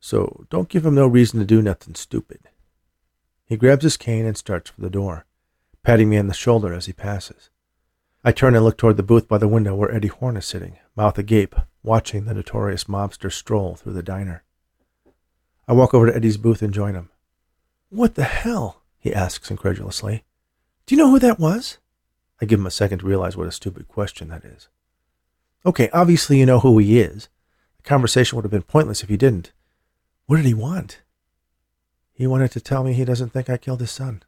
So 0.00 0.46
don't 0.50 0.68
give 0.68 0.84
him 0.84 0.94
no 0.94 1.06
reason 1.06 1.38
to 1.40 1.46
do 1.46 1.62
nothing 1.62 1.94
stupid. 1.94 2.40
He 3.46 3.56
grabs 3.56 3.84
his 3.84 3.96
cane 3.96 4.26
and 4.26 4.36
starts 4.36 4.70
for 4.70 4.80
the 4.80 4.90
door, 4.90 5.26
patting 5.82 6.08
me 6.08 6.18
on 6.18 6.28
the 6.28 6.34
shoulder 6.34 6.72
as 6.72 6.86
he 6.86 6.92
passes. 6.92 7.50
I 8.22 8.32
turn 8.32 8.54
and 8.54 8.64
look 8.64 8.78
toward 8.78 8.96
the 8.96 9.02
booth 9.02 9.28
by 9.28 9.38
the 9.38 9.48
window 9.48 9.74
where 9.74 9.94
Eddie 9.94 10.08
Horn 10.08 10.36
is 10.36 10.46
sitting, 10.46 10.78
mouth 10.96 11.18
agape, 11.18 11.54
watching 11.82 12.24
the 12.24 12.34
notorious 12.34 12.84
mobster 12.84 13.30
stroll 13.30 13.74
through 13.74 13.92
the 13.92 14.02
diner. 14.02 14.44
I 15.68 15.72
walk 15.72 15.92
over 15.92 16.06
to 16.06 16.16
Eddie's 16.16 16.36
booth 16.36 16.62
and 16.62 16.72
join 16.72 16.94
him. 16.94 17.10
What 17.90 18.14
the 18.14 18.24
hell? 18.24 18.82
he 18.98 19.12
asks 19.12 19.50
incredulously. 19.50 20.24
Do 20.86 20.94
you 20.94 21.00
know 21.00 21.10
who 21.10 21.18
that 21.18 21.40
was? 21.40 21.78
I 22.40 22.46
give 22.46 22.60
him 22.60 22.66
a 22.66 22.70
second 22.70 22.98
to 22.98 23.06
realize 23.06 23.36
what 23.36 23.46
a 23.46 23.52
stupid 23.52 23.88
question 23.88 24.28
that 24.28 24.44
is. 24.44 24.68
Okay, 25.64 25.88
obviously 25.92 26.38
you 26.38 26.46
know 26.46 26.60
who 26.60 26.78
he 26.78 27.00
is. 27.00 27.28
The 27.78 27.82
conversation 27.84 28.36
would 28.36 28.44
have 28.44 28.52
been 28.52 28.62
pointless 28.62 29.02
if 29.02 29.10
you 29.10 29.16
didn't. 29.16 29.52
What 30.26 30.36
did 30.36 30.46
he 30.46 30.54
want? 30.54 31.00
He 32.12 32.26
wanted 32.26 32.52
to 32.52 32.60
tell 32.60 32.84
me 32.84 32.92
he 32.92 33.04
doesn't 33.04 33.30
think 33.30 33.48
I 33.48 33.56
killed 33.56 33.80
his 33.80 33.90
son. 33.90 34.22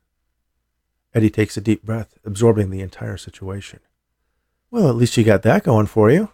Eddie 1.15 1.31
takes 1.31 1.57
a 1.57 1.61
deep 1.61 1.83
breath, 1.83 2.19
absorbing 2.25 2.71
the 2.71 2.81
entire 2.81 3.17
situation. 3.17 3.81
Well, 4.71 4.89
at 4.89 4.97
least 4.97 5.17
you 5.17 5.25
got 5.25 5.43
that 5.43 5.63
going 5.65 5.87
for 5.87 6.11
you. 6.11 6.31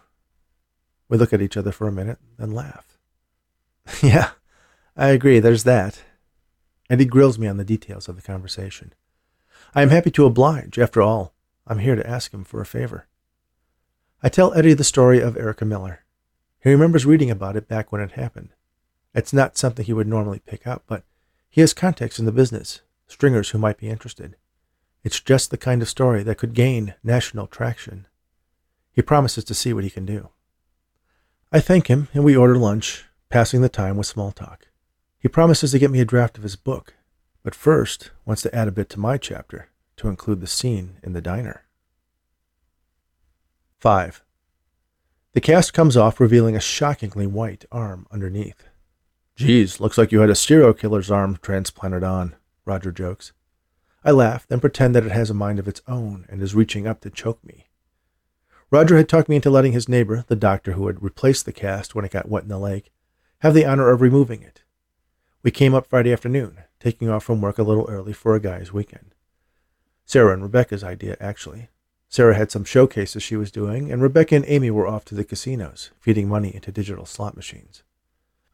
We 1.09 1.17
look 1.17 1.33
at 1.33 1.41
each 1.41 1.57
other 1.57 1.71
for 1.71 1.87
a 1.87 1.91
minute, 1.91 2.17
then 2.37 2.51
laugh. 2.51 2.97
yeah, 4.01 4.31
I 4.97 5.09
agree, 5.09 5.39
there's 5.39 5.63
that. 5.65 6.03
Eddie 6.89 7.05
grills 7.05 7.37
me 7.37 7.47
on 7.47 7.57
the 7.57 7.63
details 7.63 8.07
of 8.07 8.15
the 8.15 8.21
conversation. 8.21 8.93
I 9.75 9.81
am 9.81 9.89
happy 9.89 10.11
to 10.11 10.25
oblige. 10.25 10.77
After 10.77 11.01
all, 11.01 11.33
I'm 11.65 11.79
here 11.79 11.95
to 11.95 12.07
ask 12.07 12.31
him 12.31 12.43
for 12.43 12.61
a 12.61 12.65
favor. 12.65 13.07
I 14.21 14.29
tell 14.29 14.53
Eddie 14.53 14.73
the 14.73 14.83
story 14.83 15.19
of 15.19 15.35
Erica 15.35 15.65
Miller. 15.65 16.05
He 16.61 16.69
remembers 16.69 17.05
reading 17.05 17.31
about 17.31 17.55
it 17.55 17.67
back 17.67 17.91
when 17.91 17.99
it 17.99 18.11
happened. 18.11 18.49
It's 19.15 19.33
not 19.33 19.57
something 19.57 19.83
he 19.83 19.93
would 19.93 20.07
normally 20.07 20.41
pick 20.45 20.67
up, 20.67 20.83
but 20.85 21.03
he 21.49 21.61
has 21.61 21.73
contacts 21.73 22.19
in 22.19 22.25
the 22.25 22.31
business, 22.31 22.81
stringers 23.07 23.49
who 23.49 23.57
might 23.57 23.77
be 23.77 23.89
interested. 23.89 24.35
It's 25.03 25.19
just 25.19 25.49
the 25.49 25.57
kind 25.57 25.81
of 25.81 25.89
story 25.89 26.23
that 26.23 26.37
could 26.37 26.53
gain 26.53 26.93
national 27.03 27.47
traction. 27.47 28.07
He 28.91 29.01
promises 29.01 29.43
to 29.45 29.53
see 29.53 29.73
what 29.73 29.83
he 29.83 29.89
can 29.89 30.05
do. 30.05 30.29
I 31.51 31.59
thank 31.59 31.87
him, 31.87 32.09
and 32.13 32.23
we 32.23 32.37
order 32.37 32.57
lunch, 32.57 33.05
passing 33.29 33.61
the 33.61 33.69
time 33.69 33.97
with 33.97 34.07
small 34.07 34.31
talk. 34.31 34.67
He 35.19 35.27
promises 35.27 35.71
to 35.71 35.79
get 35.79 35.91
me 35.91 35.99
a 35.99 36.05
draft 36.05 36.37
of 36.37 36.43
his 36.43 36.55
book, 36.55 36.93
but 37.43 37.53
first 37.53 38.11
wants 38.25 38.41
to 38.41 38.55
add 38.55 38.67
a 38.67 38.71
bit 38.71 38.89
to 38.89 38.99
my 38.99 39.17
chapter 39.17 39.69
to 39.97 40.07
include 40.07 40.41
the 40.41 40.47
scene 40.47 40.97
in 41.03 41.13
the 41.13 41.21
diner. 41.21 41.65
5. 43.79 44.23
The 45.33 45.41
cast 45.41 45.73
comes 45.73 45.97
off 45.97 46.19
revealing 46.19 46.55
a 46.55 46.61
shockingly 46.61 47.27
white 47.27 47.65
arm 47.71 48.07
underneath. 48.11 48.63
Geez, 49.35 49.79
looks 49.79 49.97
like 49.97 50.11
you 50.11 50.19
had 50.19 50.29
a 50.29 50.35
serial 50.35 50.73
killer's 50.73 51.11
arm 51.11 51.37
transplanted 51.41 52.03
on, 52.03 52.35
Roger 52.65 52.91
jokes. 52.91 53.33
I 54.05 54.11
laugh, 54.11 54.45
then 54.47 54.59
pretend 54.59 54.95
that 54.95 55.05
it 55.05 55.11
has 55.11 55.29
a 55.29 55.33
mind 55.33 55.59
of 55.59 55.67
its 55.67 55.81
own 55.87 56.25
and 56.29 56.41
is 56.41 56.55
reaching 56.55 56.87
up 56.87 57.01
to 57.01 57.09
choke 57.09 57.43
me. 57.43 57.69
Roger 58.69 58.97
had 58.97 59.09
talked 59.09 59.29
me 59.29 59.35
into 59.35 59.49
letting 59.49 59.71
his 59.71 59.89
neighbor, 59.89 60.23
the 60.27 60.35
doctor 60.35 60.73
who 60.73 60.87
had 60.87 61.03
replaced 61.03 61.45
the 61.45 61.51
cast 61.51 61.93
when 61.93 62.05
it 62.05 62.11
got 62.11 62.29
wet 62.29 62.43
in 62.43 62.49
the 62.49 62.59
lake, 62.59 62.91
have 63.39 63.53
the 63.53 63.65
honor 63.65 63.89
of 63.89 64.01
removing 64.01 64.41
it. 64.41 64.63
We 65.41 65.51
came 65.51 65.73
up 65.73 65.87
Friday 65.87 66.13
afternoon, 66.13 66.59
taking 66.83 67.09
off 67.09 67.23
from 67.23 67.39
work 67.39 67.57
a 67.57 67.63
little 67.63 67.85
early 67.89 68.11
for 68.11 68.35
a 68.35 68.41
guy's 68.41 68.73
weekend. 68.73 69.15
Sarah 70.05 70.33
and 70.33 70.43
Rebecca's 70.43 70.83
idea, 70.83 71.15
actually. 71.21 71.69
Sarah 72.09 72.35
had 72.35 72.51
some 72.51 72.65
showcases 72.65 73.23
she 73.23 73.37
was 73.37 73.51
doing, 73.51 73.89
and 73.89 74.01
Rebecca 74.01 74.35
and 74.35 74.45
Amy 74.49 74.69
were 74.69 74.85
off 74.85 75.05
to 75.05 75.15
the 75.15 75.23
casinos, 75.23 75.91
feeding 76.01 76.27
money 76.27 76.53
into 76.53 76.73
digital 76.73 77.05
slot 77.05 77.37
machines. 77.37 77.83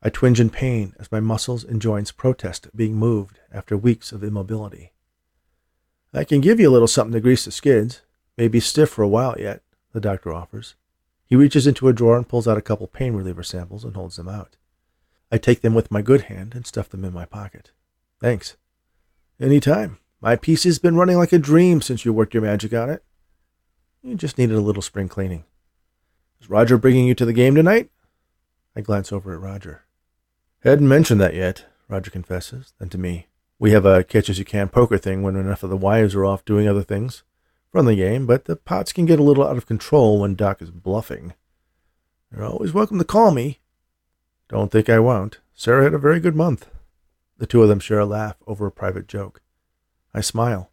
I 0.04 0.10
twinge 0.10 0.40
in 0.40 0.52
pain 0.52 0.94
as 1.00 1.12
my 1.12 1.20
muscles 1.20 1.64
and 1.64 1.82
joints 1.82 2.12
protest 2.12 2.70
being 2.76 2.96
moved 2.96 3.40
after 3.52 3.76
weeks 3.76 4.12
of 4.12 4.24
immobility. 4.24 4.94
I 6.14 6.24
can 6.24 6.40
give 6.40 6.60
you 6.60 6.70
a 6.70 6.72
little 6.72 6.88
something 6.88 7.14
to 7.14 7.20
grease 7.20 7.46
the 7.46 7.52
skids. 7.52 8.02
May 8.38 8.48
be 8.48 8.60
stiff 8.60 8.90
for 8.90 9.02
a 9.02 9.08
while 9.08 9.36
yet, 9.40 9.64
the 9.92 10.00
doctor 10.00 10.32
offers. 10.32 10.76
He 11.26 11.36
reaches 11.36 11.66
into 11.66 11.88
a 11.88 11.94
drawer 11.94 12.16
and 12.16 12.30
pulls 12.30 12.48
out 12.48 12.58
a 12.58 12.62
couple 12.62 12.86
pain 12.86 13.14
reliever 13.14 13.44
samples 13.44 13.84
and 13.84 13.96
holds 13.96 14.18
them 14.18 14.30
out. 14.30 14.56
I 15.32 15.40
take 15.40 15.62
them 15.62 15.74
with 15.74 15.92
my 15.92 16.04
good 16.04 16.22
hand 16.22 16.54
and 16.54 16.66
stuff 16.66 16.90
them 16.90 17.04
in 17.04 17.12
my 17.14 17.26
pocket. 17.26 17.72
Thanks. 18.20 18.58
Any 19.40 19.60
time. 19.60 20.00
My 20.22 20.36
piece 20.36 20.64
has 20.66 20.80
been 20.80 20.98
running 20.98 21.18
like 21.18 21.32
a 21.32 21.40
dream 21.40 21.82
since 21.82 22.04
you 22.04 22.12
worked 22.12 22.34
your 22.34 22.44
magic 22.44 22.74
on 22.74 22.90
it. 22.90 23.04
You 24.04 24.16
just 24.16 24.38
needed 24.38 24.58
a 24.58 24.62
little 24.62 24.82
spring 24.82 25.08
cleaning. 25.08 25.46
Is 26.42 26.50
Roger 26.50 26.78
bringing 26.78 27.08
you 27.08 27.16
to 27.16 27.26
the 27.26 27.34
game 27.34 27.56
tonight? 27.56 27.90
I 28.76 28.82
glance 28.82 29.12
over 29.12 29.34
at 29.34 29.40
Roger. 29.40 29.84
Hadn't 30.64 30.88
mentioned 30.88 31.22
that 31.22 31.34
yet, 31.34 31.66
Roger 31.88 32.12
confesses. 32.12 32.74
Then 32.80 32.90
to 32.90 32.98
me, 32.98 33.28
we 33.58 33.72
have 33.72 33.86
a 33.86 34.04
catch 34.04 34.30
as 34.30 34.40
you 34.40 34.46
can 34.46 34.68
poker 34.68 34.98
thing 34.98 35.22
when 35.22 35.36
enough 35.36 35.64
of 35.64 35.70
the 35.70 35.78
wives 35.78 36.16
are 36.16 36.26
off 36.26 36.46
doing 36.46 36.68
other 36.68 36.84
things. 36.84 37.24
From 37.72 37.86
the 37.86 37.96
game, 37.96 38.26
but 38.26 38.46
the 38.46 38.56
pots 38.56 38.92
can 38.92 39.06
get 39.06 39.20
a 39.20 39.24
little 39.24 39.46
out 39.46 39.56
of 39.56 39.68
control 39.68 40.20
when 40.20 40.34
Doc 40.34 40.60
is 40.60 40.72
bluffing. 40.72 41.36
You're 42.32 42.44
always 42.44 42.74
welcome 42.74 42.98
to 42.98 43.04
call 43.04 43.30
me. 43.30 43.60
Don't 44.48 44.72
think 44.72 44.90
I 44.90 44.98
won't. 44.98 45.38
Sarah 45.54 45.84
had 45.84 45.94
a 45.94 46.00
very 46.00 46.20
good 46.20 46.36
month. 46.36 46.68
The 47.40 47.48
two 47.48 47.64
of 47.64 47.70
them 47.70 47.80
share 47.80 48.00
a 48.00 48.06
laugh 48.06 48.36
over 48.46 48.68
a 48.68 48.72
private 48.72 49.08
joke. 49.08 49.42
I 50.14 50.20
smile. 50.20 50.72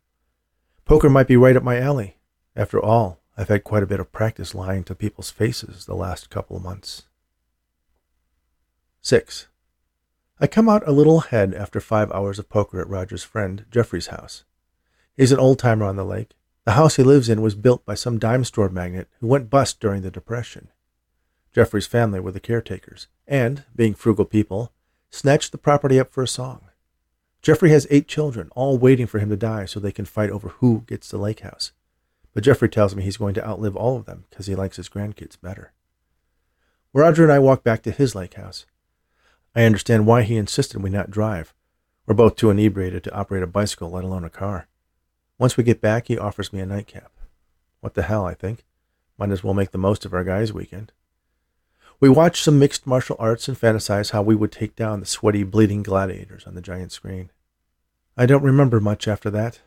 Poker 0.85 1.09
might 1.09 1.29
be 1.29 1.37
right 1.37 1.57
up 1.57 1.63
my 1.63 1.79
alley. 1.79 2.19
After 2.57 2.81
all, 2.81 3.21
I've 3.37 3.49
had 3.49 3.63
quite 3.63 3.85
a 3.85 3.87
bit 3.87 4.01
of 4.01 4.11
practice 4.11 4.55
lying 4.55 4.83
to 4.85 4.95
people's 4.95 5.31
faces 5.31 5.87
the 5.87 5.95
last 5.95 6.29
couple 6.29 6.57
of 6.57 6.65
months. 6.65 7.05
6. 9.01 9.47
I 10.41 10.49
come 10.49 10.69
out 10.69 10.87
a 10.89 10.93
little 10.93 11.21
ahead 11.21 11.55
after 11.55 11.81
five 11.81 12.11
hours 12.11 12.41
of 12.41 12.49
poker 12.49 12.81
at 12.81 12.89
Roger's 12.89 13.23
friend 13.23 13.65
Jeffrey's 13.71 14.09
house. 14.09 14.45
He's 15.17 15.33
an 15.33 15.39
old 15.39 15.61
timer 15.61 15.87
on 15.87 15.95
the 15.95 16.05
lake. 16.05 16.33
The 16.65 16.73
house 16.73 16.97
he 16.97 17.05
lives 17.05 17.29
in 17.29 17.43
was 17.43 17.55
built 17.55 17.87
by 17.87 17.95
some 17.95 18.19
dime 18.19 18.43
store 18.43 18.69
magnate 18.69 19.07
who 19.21 19.29
went 19.29 19.51
bust 19.51 19.79
during 19.79 20.03
the 20.03 20.11
Depression. 20.11 20.69
Jeffrey's 21.55 21.87
family 21.87 22.19
were 22.19 22.33
the 22.33 22.41
caretakers, 22.41 23.07
and, 23.29 23.65
being 23.75 23.95
frugal 23.95 24.25
people, 24.25 24.73
snatched 25.11 25.53
the 25.53 25.59
property 25.59 25.99
up 25.99 26.13
for 26.13 26.23
a 26.23 26.29
song. 26.29 26.63
Jeffrey 27.43 27.71
has 27.71 27.87
eight 27.91 28.09
children, 28.09 28.51
all 28.57 28.77
waiting 28.77 29.07
for 29.07 29.19
him 29.19 29.31
to 29.31 29.37
die 29.37 29.67
so 29.67 29.79
they 29.79 29.93
can 29.93 30.05
fight 30.05 30.31
over 30.31 30.49
who 30.49 30.83
gets 30.87 31.11
the 31.11 31.19
lake 31.19 31.41
house. 31.41 31.73
But 32.35 32.45
Jeffrey 32.45 32.69
tells 32.69 32.95
me 32.95 33.03
he's 33.03 33.17
going 33.17 33.35
to 33.35 33.47
outlive 33.47 33.77
all 33.77 33.97
of 33.97 34.05
them 34.05 34.25
because 34.29 34.47
he 34.47 34.55
likes 34.55 34.77
his 34.77 34.89
grandkids 34.89 35.41
better. 35.41 35.73
Roger 36.93 37.23
and 37.23 37.33
I 37.33 37.39
walk 37.39 37.63
back 37.63 37.83
to 37.83 37.91
his 37.91 38.15
lake 38.15 38.35
house. 38.35 38.67
I 39.55 39.65
understand 39.65 40.07
why 40.07 40.23
he 40.23 40.37
insisted 40.37 40.83
we 40.83 40.91
not 40.91 41.11
drive. 41.11 41.55
We're 42.07 42.15
both 42.15 42.37
too 42.37 42.51
inebriated 42.51 43.05
to 43.05 43.15
operate 43.15 43.43
a 43.43 43.47
bicycle, 43.47 43.91
let 43.91 44.05
alone 44.05 44.25
a 44.25 44.31
car. 44.31 44.69
Once 45.39 45.57
we 45.57 45.65
get 45.65 45.81
back, 45.81 46.09
he 46.09 46.19
offers 46.19 46.53
me 46.53 46.61
a 46.61 46.67
nightcap. 46.67 47.13
What 47.81 47.95
the 47.95 48.03
hell, 48.03 48.27
I 48.27 48.35
think. 48.35 48.65
Might 49.19 49.31
as 49.31 49.45
well 49.45 49.55
make 49.55 49.71
the 49.71 49.79
most 49.79 50.05
of 50.05 50.13
our 50.13 50.25
guys' 50.25 50.53
weekend. 50.53 50.93
We 51.99 52.09
watch 52.09 52.43
some 52.43 52.59
mixed 52.59 52.87
martial 52.87 53.17
arts 53.19 53.49
and 53.49 53.59
fantasize 53.59 54.11
how 54.11 54.23
we 54.23 54.35
would 54.35 54.53
take 54.53 54.77
down 54.77 55.01
the 55.01 55.07
sweaty, 55.07 55.45
bleeding 55.45 55.83
gladiators 55.83 56.47
on 56.47 56.55
the 56.55 56.61
giant 56.61 56.93
screen. 56.93 57.31
I 58.17 58.27
don't 58.27 58.43
remember 58.43 58.81
much 58.81 59.09
after 59.09 59.31
that. 59.31 59.61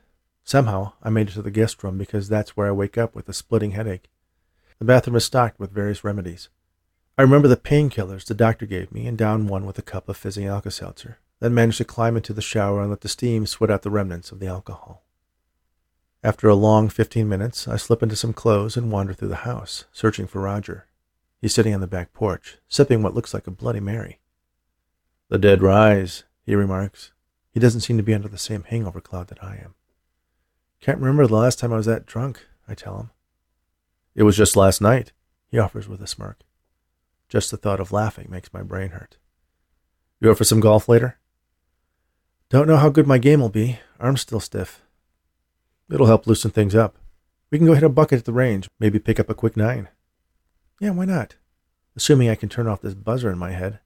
Somehow, 0.44 0.94
I 1.02 1.10
made 1.10 1.30
it 1.30 1.34
to 1.34 1.42
the 1.42 1.52
guest 1.52 1.84
room 1.84 1.98
because 1.98 2.30
that's 2.30 2.56
where 2.56 2.68
I 2.68 2.72
wake 2.72 2.98
up 2.98 3.16
with 3.16 3.28
a 3.30 3.34
splitting 3.34 3.72
headache. 3.72 4.10
The 4.78 4.86
bathroom 4.86 5.16
is 5.16 5.26
stocked 5.26 5.60
with 5.60 5.72
various 5.72 6.04
remedies. 6.04 6.50
I 7.18 7.24
remember 7.24 7.48
the 7.48 7.58
painkillers 7.58 8.26
the 8.26 8.34
doctor 8.34 8.66
gave 8.66 8.92
me 8.92 9.06
and 9.06 9.18
down 9.18 9.48
one 9.48 9.66
with 9.66 9.78
a 9.78 9.84
cup 9.84 10.08
of 10.08 10.16
fizzing 10.16 10.48
Alka-Seltzer, 10.48 11.18
then 11.40 11.54
managed 11.54 11.80
to 11.80 11.86
climb 11.86 12.16
into 12.16 12.34
the 12.34 12.42
shower 12.42 12.82
and 12.82 12.90
let 12.90 13.02
the 13.02 13.10
steam 13.10 13.46
sweat 13.46 13.70
out 13.70 13.82
the 13.82 13.90
remnants 13.90 14.32
of 14.32 14.40
the 14.40 14.48
alcohol. 14.48 15.04
After 16.24 16.48
a 16.48 16.56
long 16.56 16.90
fifteen 16.90 17.28
minutes, 17.28 17.68
I 17.68 17.78
slip 17.78 18.04
into 18.04 18.16
some 18.16 18.34
clothes 18.34 18.78
and 18.78 18.92
wander 18.92 19.14
through 19.14 19.30
the 19.30 19.36
house, 19.38 19.86
searching 19.92 20.28
for 20.28 20.42
Roger. 20.42 20.86
He's 21.42 21.54
sitting 21.54 21.74
on 21.74 21.82
the 21.82 21.88
back 21.88 22.14
porch, 22.14 22.58
sipping 22.68 23.02
what 23.02 23.16
looks 23.16 23.34
like 23.34 23.48
a 23.48 23.52
Bloody 23.52 23.80
Mary. 23.80 24.20
The 25.30 25.38
dead 25.38 25.62
rise, 25.62 26.24
he 26.46 26.56
remarks. 26.56 27.12
He 27.52 27.60
doesn't 27.60 27.82
seem 27.82 27.98
to 27.98 28.04
be 28.04 28.14
under 28.14 28.28
the 28.28 28.38
same 28.38 28.64
hangover 28.64 29.00
cloud 29.00 29.28
that 29.28 29.44
I 29.44 29.56
am. 29.64 29.76
Can't 30.82 31.00
remember 31.00 31.28
the 31.28 31.36
last 31.36 31.60
time 31.60 31.74
I 31.74 31.78
was 31.78 31.86
that 31.86 32.06
drunk, 32.06 32.46
I 32.68 32.74
tell 32.74 32.98
him. 32.98 33.12
It 34.16 34.24
was 34.24 34.36
just 34.36 34.56
last 34.56 34.82
night, 34.82 35.14
he 35.48 35.60
offers 35.60 35.88
with 35.88 36.02
a 36.02 36.08
smirk. 36.08 36.42
Just 37.28 37.52
the 37.52 37.58
thought 37.58 37.80
of 37.80 37.92
laughing 37.92 38.28
makes 38.30 38.54
my 38.54 38.64
brain 38.64 38.90
hurt. 38.90 39.18
You 40.20 40.32
up 40.32 40.38
for 40.38 40.44
some 40.44 40.60
golf 40.60 40.90
later? 40.90 41.20
Don't 42.50 42.68
know 42.68 42.78
how 42.78 42.90
good 42.90 43.08
my 43.08 43.18
game 43.18 43.40
will 43.40 43.50
be. 43.50 43.80
Arm's 44.00 44.22
still 44.22 44.40
stiff. 44.40 44.82
It'll 45.90 46.08
help 46.08 46.28
loosen 46.28 46.52
things 46.52 46.76
up. 46.76 46.98
We 47.52 47.58
can 47.58 47.68
go 47.68 47.74
hit 47.74 47.84
a 47.84 47.90
bucket 47.90 48.20
at 48.20 48.26
the 48.26 48.34
range, 48.34 48.68
maybe 48.80 49.00
pick 49.00 49.20
up 49.20 49.30
a 49.30 49.36
quick 49.36 49.56
nine. 49.56 49.88
Yeah, 50.80 50.92
why 50.92 51.06
not? 51.06 51.36
Assuming 51.96 52.30
I 52.30 52.36
can 52.36 52.50
turn 52.50 52.68
off 52.68 52.82
this 52.82 52.94
buzzer 52.94 53.32
in 53.32 53.38
my 53.38 53.52
head. 53.52 53.80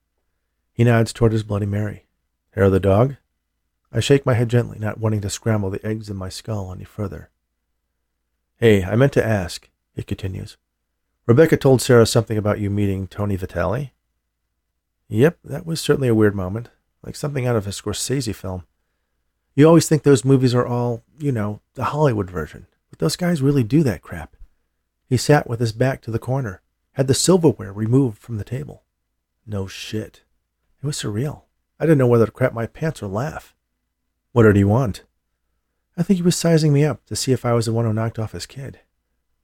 He 0.73 0.83
nods 0.83 1.13
toward 1.13 1.31
his 1.31 1.43
Bloody 1.43 1.65
Mary. 1.65 2.05
Hair 2.51 2.65
of 2.65 2.71
the 2.71 2.79
dog? 2.79 3.15
I 3.91 3.99
shake 3.99 4.25
my 4.25 4.33
head 4.33 4.49
gently, 4.49 4.79
not 4.79 4.99
wanting 4.99 5.21
to 5.21 5.29
scramble 5.29 5.69
the 5.69 5.85
eggs 5.85 6.09
in 6.09 6.15
my 6.15 6.29
skull 6.29 6.71
any 6.71 6.83
further. 6.83 7.29
Hey, 8.57 8.83
I 8.83 8.95
meant 8.95 9.13
to 9.13 9.25
ask, 9.25 9.69
he 9.95 10.03
continues. 10.03 10.57
Rebecca 11.27 11.57
told 11.57 11.81
Sarah 11.81 12.05
something 12.05 12.37
about 12.37 12.59
you 12.59 12.69
meeting 12.69 13.07
Tony 13.07 13.35
Vitale? 13.35 13.91
Yep, 15.09 15.37
that 15.43 15.65
was 15.65 15.79
certainly 15.79 16.07
a 16.07 16.15
weird 16.15 16.35
moment, 16.35 16.69
like 17.03 17.15
something 17.15 17.45
out 17.45 17.55
of 17.55 17.67
a 17.67 17.69
Scorsese 17.69 18.33
film. 18.33 18.63
You 19.55 19.67
always 19.67 19.87
think 19.87 20.01
those 20.01 20.25
movies 20.25 20.55
are 20.55 20.65
all, 20.65 21.03
you 21.19 21.31
know, 21.31 21.61
the 21.75 21.85
Hollywood 21.85 22.31
version, 22.31 22.65
but 22.89 22.97
those 22.97 23.15
guys 23.15 23.41
really 23.41 23.63
do 23.63 23.83
that 23.83 24.01
crap. 24.01 24.35
He 25.07 25.17
sat 25.17 25.47
with 25.47 25.59
his 25.59 25.71
back 25.71 26.01
to 26.01 26.11
the 26.11 26.17
corner, 26.17 26.62
had 26.93 27.07
the 27.07 27.13
silverware 27.13 27.73
removed 27.73 28.17
from 28.17 28.37
the 28.37 28.43
table. 28.43 28.83
No 29.45 29.67
shit. 29.67 30.23
It 30.81 30.85
was 30.85 30.97
surreal. 30.97 31.43
I 31.79 31.85
didn't 31.85 31.97
know 31.97 32.07
whether 32.07 32.25
to 32.25 32.31
crap 32.31 32.53
my 32.53 32.65
pants 32.65 33.03
or 33.03 33.07
laugh. 33.07 33.55
What 34.31 34.43
did 34.43 34.55
he 34.55 34.63
want? 34.63 35.03
I 35.97 36.03
think 36.03 36.17
he 36.17 36.23
was 36.23 36.35
sizing 36.35 36.73
me 36.73 36.83
up 36.83 37.05
to 37.05 37.15
see 37.15 37.31
if 37.31 37.45
I 37.45 37.53
was 37.53 37.65
the 37.65 37.73
one 37.73 37.85
who 37.85 37.93
knocked 37.93 38.17
off 38.17 38.31
his 38.31 38.45
kid. 38.45 38.79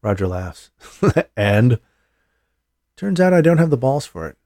Roger 0.02 0.28
laughs. 0.28 0.72
and? 1.38 1.80
Turns 2.96 3.20
out 3.20 3.34
I 3.34 3.42
don't 3.42 3.58
have 3.58 3.70
the 3.70 3.78
balls 3.78 4.06
for 4.06 4.28
it. 4.28 4.38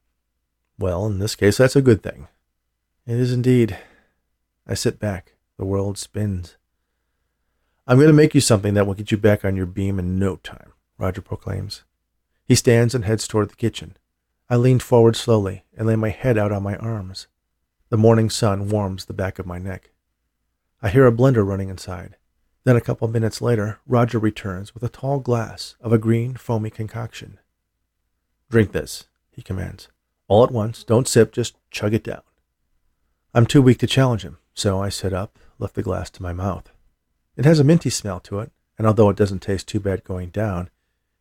Well, 0.77 1.05
in 1.05 1.19
this 1.19 1.35
case, 1.35 1.57
that's 1.57 1.75
a 1.75 1.81
good 1.81 2.03
thing. 2.03 2.27
It 3.05 3.17
is 3.17 3.31
indeed. 3.31 3.77
I 4.67 4.73
sit 4.73 4.99
back. 4.99 5.35
The 5.57 5.65
world 5.65 5.97
spins. 5.97 6.57
I'm 7.85 7.97
going 7.97 8.07
to 8.07 8.13
make 8.13 8.33
you 8.33 8.41
something 8.41 8.73
that 8.73 8.87
will 8.87 8.93
get 8.93 9.11
you 9.11 9.17
back 9.17 9.43
on 9.45 9.55
your 9.55 9.65
beam 9.65 9.99
in 9.99 10.17
no 10.17 10.37
time, 10.37 10.73
Roger 10.97 11.21
proclaims. 11.21 11.83
He 12.45 12.55
stands 12.55 12.93
and 12.93 13.05
heads 13.05 13.27
toward 13.27 13.49
the 13.49 13.55
kitchen. 13.55 13.97
I 14.49 14.55
lean 14.57 14.79
forward 14.79 15.15
slowly 15.15 15.63
and 15.75 15.87
lay 15.87 15.95
my 15.95 16.09
head 16.09 16.37
out 16.37 16.51
on 16.51 16.63
my 16.63 16.75
arms. 16.77 17.27
The 17.89 17.97
morning 17.97 18.29
sun 18.29 18.69
warms 18.69 19.05
the 19.05 19.13
back 19.13 19.39
of 19.39 19.45
my 19.45 19.57
neck. 19.57 19.91
I 20.81 20.89
hear 20.89 21.07
a 21.07 21.11
blender 21.11 21.47
running 21.47 21.69
inside. 21.69 22.17
Then 22.65 22.75
a 22.75 22.81
couple 22.81 23.07
minutes 23.07 23.41
later, 23.41 23.79
Roger 23.85 24.19
returns 24.19 24.73
with 24.73 24.83
a 24.83 24.89
tall 24.89 25.19
glass 25.19 25.75
of 25.81 25.93
a 25.93 25.97
green, 25.97 26.35
foamy 26.35 26.69
concoction. 26.69 27.39
Drink 28.49 28.71
this, 28.71 29.05
he 29.31 29.41
commands. 29.41 29.89
All 30.27 30.43
at 30.43 30.51
once, 30.51 30.83
don't 30.83 31.07
sip, 31.07 31.31
just 31.31 31.57
chug 31.71 31.93
it 31.93 32.03
down. 32.03 32.21
I'm 33.33 33.45
too 33.45 33.61
weak 33.61 33.79
to 33.79 33.87
challenge 33.87 34.23
him, 34.23 34.37
so 34.53 34.81
I 34.81 34.89
sit 34.89 35.13
up, 35.13 35.39
lift 35.59 35.75
the 35.75 35.81
glass 35.81 36.09
to 36.11 36.23
my 36.23 36.33
mouth. 36.33 36.71
It 37.35 37.45
has 37.45 37.59
a 37.59 37.63
minty 37.63 37.89
smell 37.89 38.19
to 38.21 38.39
it, 38.39 38.51
and 38.77 38.85
although 38.85 39.09
it 39.09 39.17
doesn't 39.17 39.41
taste 39.41 39.67
too 39.67 39.79
bad 39.79 40.03
going 40.03 40.29
down, 40.29 40.69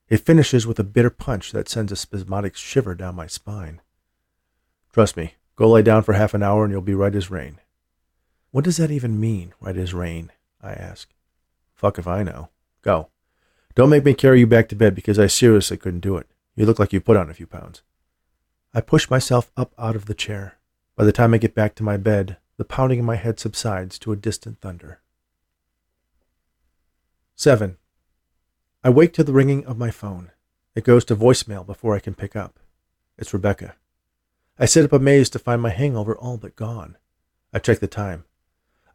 it 0.08 0.18
finishes 0.18 0.66
with 0.66 0.78
a 0.78 0.84
bitter 0.84 1.10
punch 1.10 1.52
that 1.52 1.68
sends 1.68 1.92
a 1.92 1.96
spasmodic 1.96 2.56
shiver 2.56 2.94
down 2.94 3.14
my 3.14 3.26
spine. 3.26 3.80
Trust 4.92 5.16
me, 5.16 5.34
go 5.56 5.70
lie 5.70 5.82
down 5.82 6.02
for 6.02 6.12
half 6.12 6.34
an 6.34 6.42
hour 6.42 6.64
and 6.64 6.72
you'll 6.72 6.82
be 6.82 6.94
right 6.94 7.14
as 7.14 7.30
rain. 7.30 7.58
What 8.50 8.64
does 8.64 8.76
that 8.76 8.90
even 8.90 9.18
mean, 9.18 9.54
right 9.60 9.76
as 9.76 9.94
rain? 9.94 10.30
I 10.60 10.72
ask. 10.72 11.08
Fuck 11.74 11.98
if 11.98 12.06
I 12.06 12.22
know. 12.22 12.50
Go. 12.82 13.08
Don't 13.74 13.88
make 13.88 14.04
me 14.04 14.12
carry 14.12 14.40
you 14.40 14.46
back 14.46 14.68
to 14.68 14.76
bed 14.76 14.94
because 14.94 15.18
I 15.18 15.26
seriously 15.26 15.78
couldn't 15.78 16.00
do 16.00 16.16
it. 16.18 16.26
You 16.54 16.66
look 16.66 16.78
like 16.78 16.92
you 16.92 17.00
put 17.00 17.16
on 17.16 17.30
a 17.30 17.34
few 17.34 17.46
pounds. 17.46 17.82
I 18.74 18.80
push 18.80 19.08
myself 19.08 19.50
up 19.56 19.72
out 19.78 19.96
of 19.96 20.06
the 20.06 20.14
chair. 20.14 20.58
By 20.96 21.04
the 21.04 21.12
time 21.12 21.32
I 21.32 21.38
get 21.38 21.54
back 21.54 21.74
to 21.76 21.82
my 21.82 21.96
bed, 21.96 22.36
the 22.58 22.64
pounding 22.64 22.98
in 22.98 23.04
my 23.04 23.16
head 23.16 23.40
subsides 23.40 23.98
to 24.00 24.12
a 24.12 24.16
distant 24.16 24.60
thunder. 24.60 25.00
7. 27.34 27.78
I 28.84 28.90
wake 28.90 29.12
to 29.12 29.22
the 29.22 29.32
ringing 29.32 29.64
of 29.64 29.78
my 29.78 29.92
phone. 29.92 30.32
It 30.74 30.82
goes 30.82 31.04
to 31.04 31.14
voicemail 31.14 31.64
before 31.64 31.94
I 31.94 32.00
can 32.00 32.14
pick 32.14 32.34
up. 32.34 32.58
It's 33.16 33.32
Rebecca. 33.32 33.76
I 34.58 34.64
sit 34.64 34.84
up 34.84 34.92
amazed 34.92 35.32
to 35.34 35.38
find 35.38 35.62
my 35.62 35.70
hangover 35.70 36.16
all 36.16 36.36
but 36.36 36.56
gone. 36.56 36.96
I 37.52 37.60
check 37.60 37.78
the 37.78 37.86
time. 37.86 38.24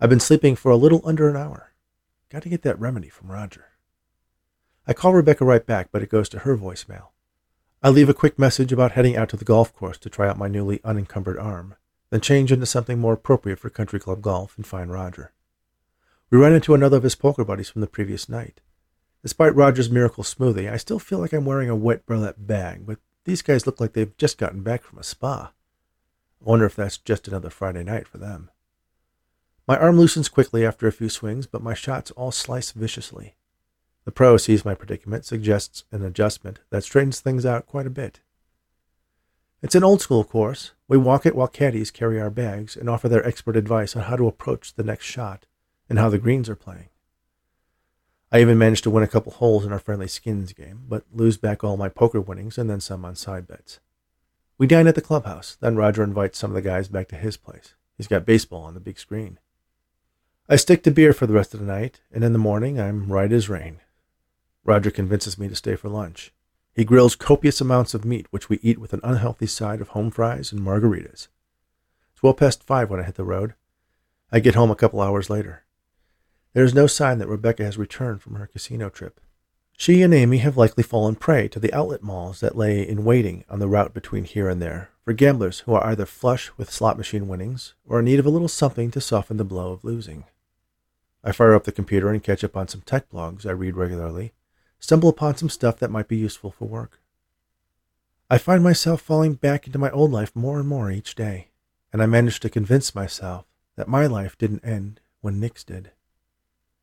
I've 0.02 0.10
been 0.10 0.20
sleeping 0.20 0.58
for 0.58 0.72
a 0.72 0.76
little 0.76 1.02
under 1.06 1.30
an 1.30 1.38
hour. 1.38 1.72
Got 2.30 2.44
to 2.44 2.50
get 2.50 2.64
that 2.64 2.78
remedy 2.78 3.08
from 3.08 3.32
Roger. 3.32 3.68
I 4.86 4.92
call 4.92 5.14
Rebecca 5.14 5.46
right 5.46 5.66
back, 5.66 5.88
but 5.90 6.04
it 6.04 6.10
goes 6.10 6.28
to 6.30 6.40
her 6.40 6.58
voicemail. 6.58 7.08
I 7.82 7.88
leave 7.88 8.10
a 8.10 8.14
quick 8.14 8.38
message 8.38 8.74
about 8.74 8.92
heading 8.92 9.16
out 9.16 9.30
to 9.30 9.38
the 9.38 9.46
golf 9.46 9.74
course 9.74 9.98
to 10.00 10.10
try 10.10 10.28
out 10.28 10.38
my 10.38 10.50
newly 10.50 10.82
unencumbered 10.84 11.38
arm, 11.38 11.76
then 12.10 12.20
change 12.20 12.52
into 12.52 12.66
something 12.66 13.00
more 13.00 13.14
appropriate 13.14 13.60
for 13.60 13.70
country 13.70 14.02
club 14.02 14.22
golf 14.22 14.58
and 14.58 14.68
find 14.68 14.92
Roger. 14.92 15.32
We 16.30 16.38
run 16.38 16.52
into 16.52 16.74
another 16.74 16.98
of 16.98 17.04
his 17.04 17.16
poker 17.16 17.46
buddies 17.46 17.70
from 17.70 17.80
the 17.80 17.88
previous 17.88 18.28
night. 18.28 18.60
Despite 19.28 19.56
Roger's 19.58 19.90
miracle 19.90 20.24
smoothie, 20.24 20.72
I 20.72 20.78
still 20.78 21.00
feel 21.00 21.20
like 21.20 21.34
I'm 21.34 21.44
wearing 21.44 21.70
a 21.70 21.76
wet 21.76 22.06
burlap 22.06 22.36
bag, 22.38 22.86
but 22.86 23.00
these 23.26 23.42
guys 23.42 23.66
look 23.66 23.82
like 23.82 23.92
they've 23.92 24.16
just 24.16 24.38
gotten 24.38 24.64
back 24.64 24.84
from 24.84 25.00
a 25.00 25.04
spa. 25.04 25.52
I 26.40 26.50
wonder 26.50 26.64
if 26.64 26.78
that's 26.78 26.98
just 26.98 27.28
another 27.28 27.50
Friday 27.50 27.84
night 27.84 28.08
for 28.08 28.20
them. 28.20 28.50
My 29.68 29.78
arm 29.78 30.00
loosens 30.00 30.30
quickly 30.30 30.66
after 30.66 30.88
a 30.88 30.94
few 30.94 31.10
swings, 31.10 31.46
but 31.46 31.62
my 31.62 31.74
shots 31.74 32.10
all 32.12 32.32
slice 32.32 32.72
viciously. 32.72 33.36
The 34.06 34.14
pro 34.14 34.38
sees 34.38 34.64
my 34.64 34.76
predicament, 34.76 35.26
suggests 35.26 35.84
an 35.92 36.06
adjustment 36.06 36.62
that 36.70 36.86
straightens 36.86 37.20
things 37.20 37.46
out 37.46 37.66
quite 37.66 37.86
a 37.86 37.90
bit. 37.90 38.22
It's 39.62 39.76
an 39.76 39.84
old 39.84 40.00
school 40.00 40.24
course. 40.24 40.72
We 40.88 40.98
walk 40.98 41.26
it 41.26 41.36
while 41.36 41.50
caddies 41.50 41.92
carry 41.92 42.18
our 42.22 42.30
bags 42.30 42.78
and 42.78 42.90
offer 42.90 43.10
their 43.10 43.28
expert 43.28 43.58
advice 43.58 43.94
on 43.94 44.04
how 44.04 44.16
to 44.16 44.28
approach 44.28 44.76
the 44.76 44.84
next 44.84 45.04
shot 45.04 45.46
and 45.90 46.00
how 46.00 46.08
the 46.08 46.18
greens 46.18 46.48
are 46.48 46.56
playing. 46.56 46.88
I 48.32 48.42
even 48.42 48.58
managed 48.58 48.84
to 48.84 48.90
win 48.90 49.04
a 49.04 49.08
couple 49.08 49.32
holes 49.32 49.66
in 49.66 49.72
our 49.72 49.80
friendly 49.80 50.08
skins 50.08 50.52
game, 50.52 50.84
but 50.88 51.06
lose 51.14 51.38
back 51.38 51.64
all 51.64 51.78
my 51.78 51.88
poker 51.88 52.20
winnings 52.20 52.58
and 52.58 52.70
then 52.70 52.82
some 52.82 53.06
on 53.06 53.16
side 53.16 53.48
bets. 53.48 53.80
We 54.58 54.68
dine 54.68 54.88
at 54.88 54.96
the 54.96 55.02
clubhouse, 55.02 55.56
then 55.62 55.78
Roger 55.78 56.04
invites 56.04 56.38
some 56.38 56.52
of 56.52 56.56
the 56.56 56.62
guys 56.62 56.90
back 56.90 57.08
to 57.10 57.16
his 57.16 57.38
place. 57.38 57.74
He's 57.96 58.08
got 58.08 58.26
baseball 58.26 58.64
on 58.64 58.74
the 58.74 58.80
big 58.80 59.00
screen. 59.00 59.40
I 60.50 60.56
stick 60.56 60.84
to 60.84 60.92
beer 60.92 61.14
for 61.14 61.26
the 61.26 61.34
rest 61.34 61.54
of 61.54 61.60
the 61.60 61.66
night, 61.66 62.02
and 62.12 62.24
in 62.24 62.34
the 62.34 62.40
morning 62.40 62.80
I'm 62.80 63.12
right 63.12 63.32
as 63.32 63.50
rain. 63.50 63.80
Roger 64.66 64.92
convinces 64.92 65.38
me 65.38 65.48
to 65.48 65.56
stay 65.56 65.76
for 65.76 65.88
lunch. 65.88 66.34
He 66.74 66.84
grills 66.84 67.16
copious 67.16 67.62
amounts 67.62 67.94
of 67.94 68.04
meat, 68.04 68.28
which 68.30 68.50
we 68.50 68.60
eat 68.62 68.78
with 68.78 68.94
an 68.94 69.00
unhealthy 69.04 69.48
side 69.48 69.80
of 69.80 69.90
home 69.90 70.12
fries 70.12 70.52
and 70.52 70.62
margaritas. 70.62 71.28
It's 72.14 72.22
well 72.22 72.34
past 72.34 72.64
five 72.64 72.90
when 72.90 73.00
I 73.00 73.04
hit 73.04 73.16
the 73.16 73.24
road. 73.24 73.54
I 74.32 74.40
get 74.40 74.56
home 74.56 74.70
a 74.70 74.76
couple 74.76 75.02
hours 75.02 75.30
later. 75.30 75.64
There 76.58 76.66
is 76.66 76.74
no 76.74 76.88
sign 76.88 77.20
that 77.20 77.28
Rebecca 77.28 77.64
has 77.64 77.78
returned 77.78 78.24
from 78.24 78.34
her 78.34 78.48
casino 78.48 78.90
trip. 78.90 79.22
She 79.78 80.02
and 80.02 80.12
Amy 80.12 80.40
have 80.40 80.58
likely 80.58 80.82
fallen 80.82 81.14
prey 81.14 81.48
to 81.50 81.60
the 81.60 81.72
outlet 81.72 82.02
malls 82.02 82.40
that 82.40 82.58
lay 82.58 82.82
in 82.82 83.06
waiting 83.06 83.46
on 83.48 83.60
the 83.60 83.68
route 83.68 83.94
between 83.94 84.24
here 84.24 84.50
and 84.50 84.60
there 84.60 84.90
for 85.06 85.14
gamblers 85.14 85.60
who 85.60 85.76
are 85.76 85.86
either 85.86 86.08
flush 86.08 86.50
with 86.58 86.72
slot 86.72 86.98
machine 86.98 87.28
winnings 87.28 87.76
or 87.86 88.00
in 88.00 88.06
need 88.06 88.18
of 88.18 88.26
a 88.26 88.32
little 88.32 88.48
something 88.48 88.90
to 88.90 89.00
soften 89.00 89.38
the 89.38 89.44
blow 89.44 89.72
of 89.72 89.84
losing. 89.84 90.24
I 91.24 91.32
fire 91.32 91.54
up 91.54 91.66
the 91.66 91.72
computer 91.72 92.10
and 92.10 92.24
catch 92.24 92.44
up 92.44 92.58
on 92.58 92.68
some 92.68 92.82
tech 92.82 93.08
blogs 93.12 93.46
I 93.46 93.52
read 93.52 93.78
regularly, 93.78 94.34
stumble 94.80 95.10
upon 95.10 95.38
some 95.38 95.50
stuff 95.50 95.78
that 95.78 95.92
might 95.92 96.08
be 96.08 96.18
useful 96.18 96.50
for 96.50 96.66
work. 96.66 97.00
I 98.32 98.40
find 98.40 98.64
myself 98.64 99.00
falling 99.00 99.36
back 99.36 99.68
into 99.68 99.78
my 99.78 99.92
old 99.92 100.12
life 100.12 100.36
more 100.36 100.58
and 100.58 100.68
more 100.68 100.90
each 100.90 101.14
day, 101.14 101.50
and 101.94 102.02
I 102.02 102.08
manage 102.08 102.40
to 102.40 102.50
convince 102.50 102.96
myself 102.96 103.46
that 103.76 103.88
my 103.88 104.08
life 104.08 104.36
didn't 104.40 104.66
end 104.66 105.02
when 105.22 105.40
Nick's 105.40 105.64
did. 105.64 105.92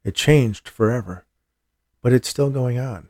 It 0.05 0.15
changed 0.15 0.69
forever, 0.69 1.25
but 2.03 2.13
it's 2.13 2.29
still 2.29 2.51
going 2.51 2.79
on. 2.79 3.09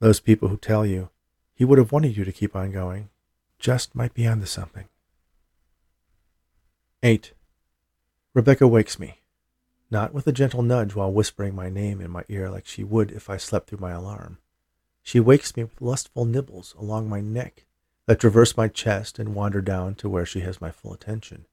Those 0.00 0.18
people 0.18 0.48
who 0.48 0.56
tell 0.56 0.84
you 0.84 1.10
he 1.54 1.64
would 1.64 1.78
have 1.78 1.92
wanted 1.92 2.16
you 2.16 2.24
to 2.24 2.32
keep 2.32 2.56
on 2.56 2.72
going 2.72 3.10
just 3.58 3.94
might 3.94 4.14
be 4.14 4.26
onto 4.26 4.46
something. 4.46 4.88
8. 7.02 7.32
Rebecca 8.32 8.66
wakes 8.66 8.98
me 8.98 9.20
not 9.90 10.12
with 10.12 10.26
a 10.26 10.32
gentle 10.32 10.62
nudge 10.62 10.94
while 10.96 11.12
whispering 11.12 11.54
my 11.54 11.70
name 11.70 12.00
in 12.00 12.10
my 12.10 12.24
ear 12.28 12.50
like 12.50 12.66
she 12.66 12.82
would 12.82 13.12
if 13.12 13.30
I 13.30 13.36
slept 13.36 13.68
through 13.68 13.78
my 13.78 13.92
alarm. 13.92 14.38
She 15.02 15.20
wakes 15.20 15.56
me 15.56 15.64
with 15.64 15.80
lustful 15.80 16.24
nibbles 16.24 16.74
along 16.76 17.08
my 17.08 17.20
neck 17.20 17.64
that 18.06 18.18
traverse 18.18 18.56
my 18.56 18.68
chest 18.68 19.18
and 19.18 19.34
wander 19.34 19.60
down 19.60 19.94
to 19.96 20.08
where 20.08 20.26
she 20.26 20.40
has 20.40 20.60
my 20.60 20.70
full 20.70 20.92
attention. 20.92 21.46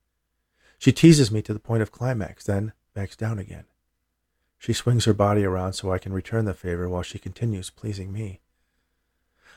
She 0.80 0.92
teases 0.92 1.32
me 1.32 1.44
to 1.44 1.54
the 1.54 1.60
point 1.60 1.84
of 1.84 1.92
climax, 1.92 2.46
then 2.46 2.74
backs 2.96 3.16
down 3.16 3.38
again. 3.38 3.66
She 4.62 4.74
swings 4.74 5.06
her 5.06 5.14
body 5.16 5.44
around 5.44 5.74
so 5.74 5.92
I 5.92 5.98
can 5.98 6.14
return 6.14 6.46
the 6.46 6.54
favor 6.54 6.88
while 6.88 7.02
she 7.02 7.18
continues 7.18 7.72
pleasing 7.72 8.14
me. 8.14 8.42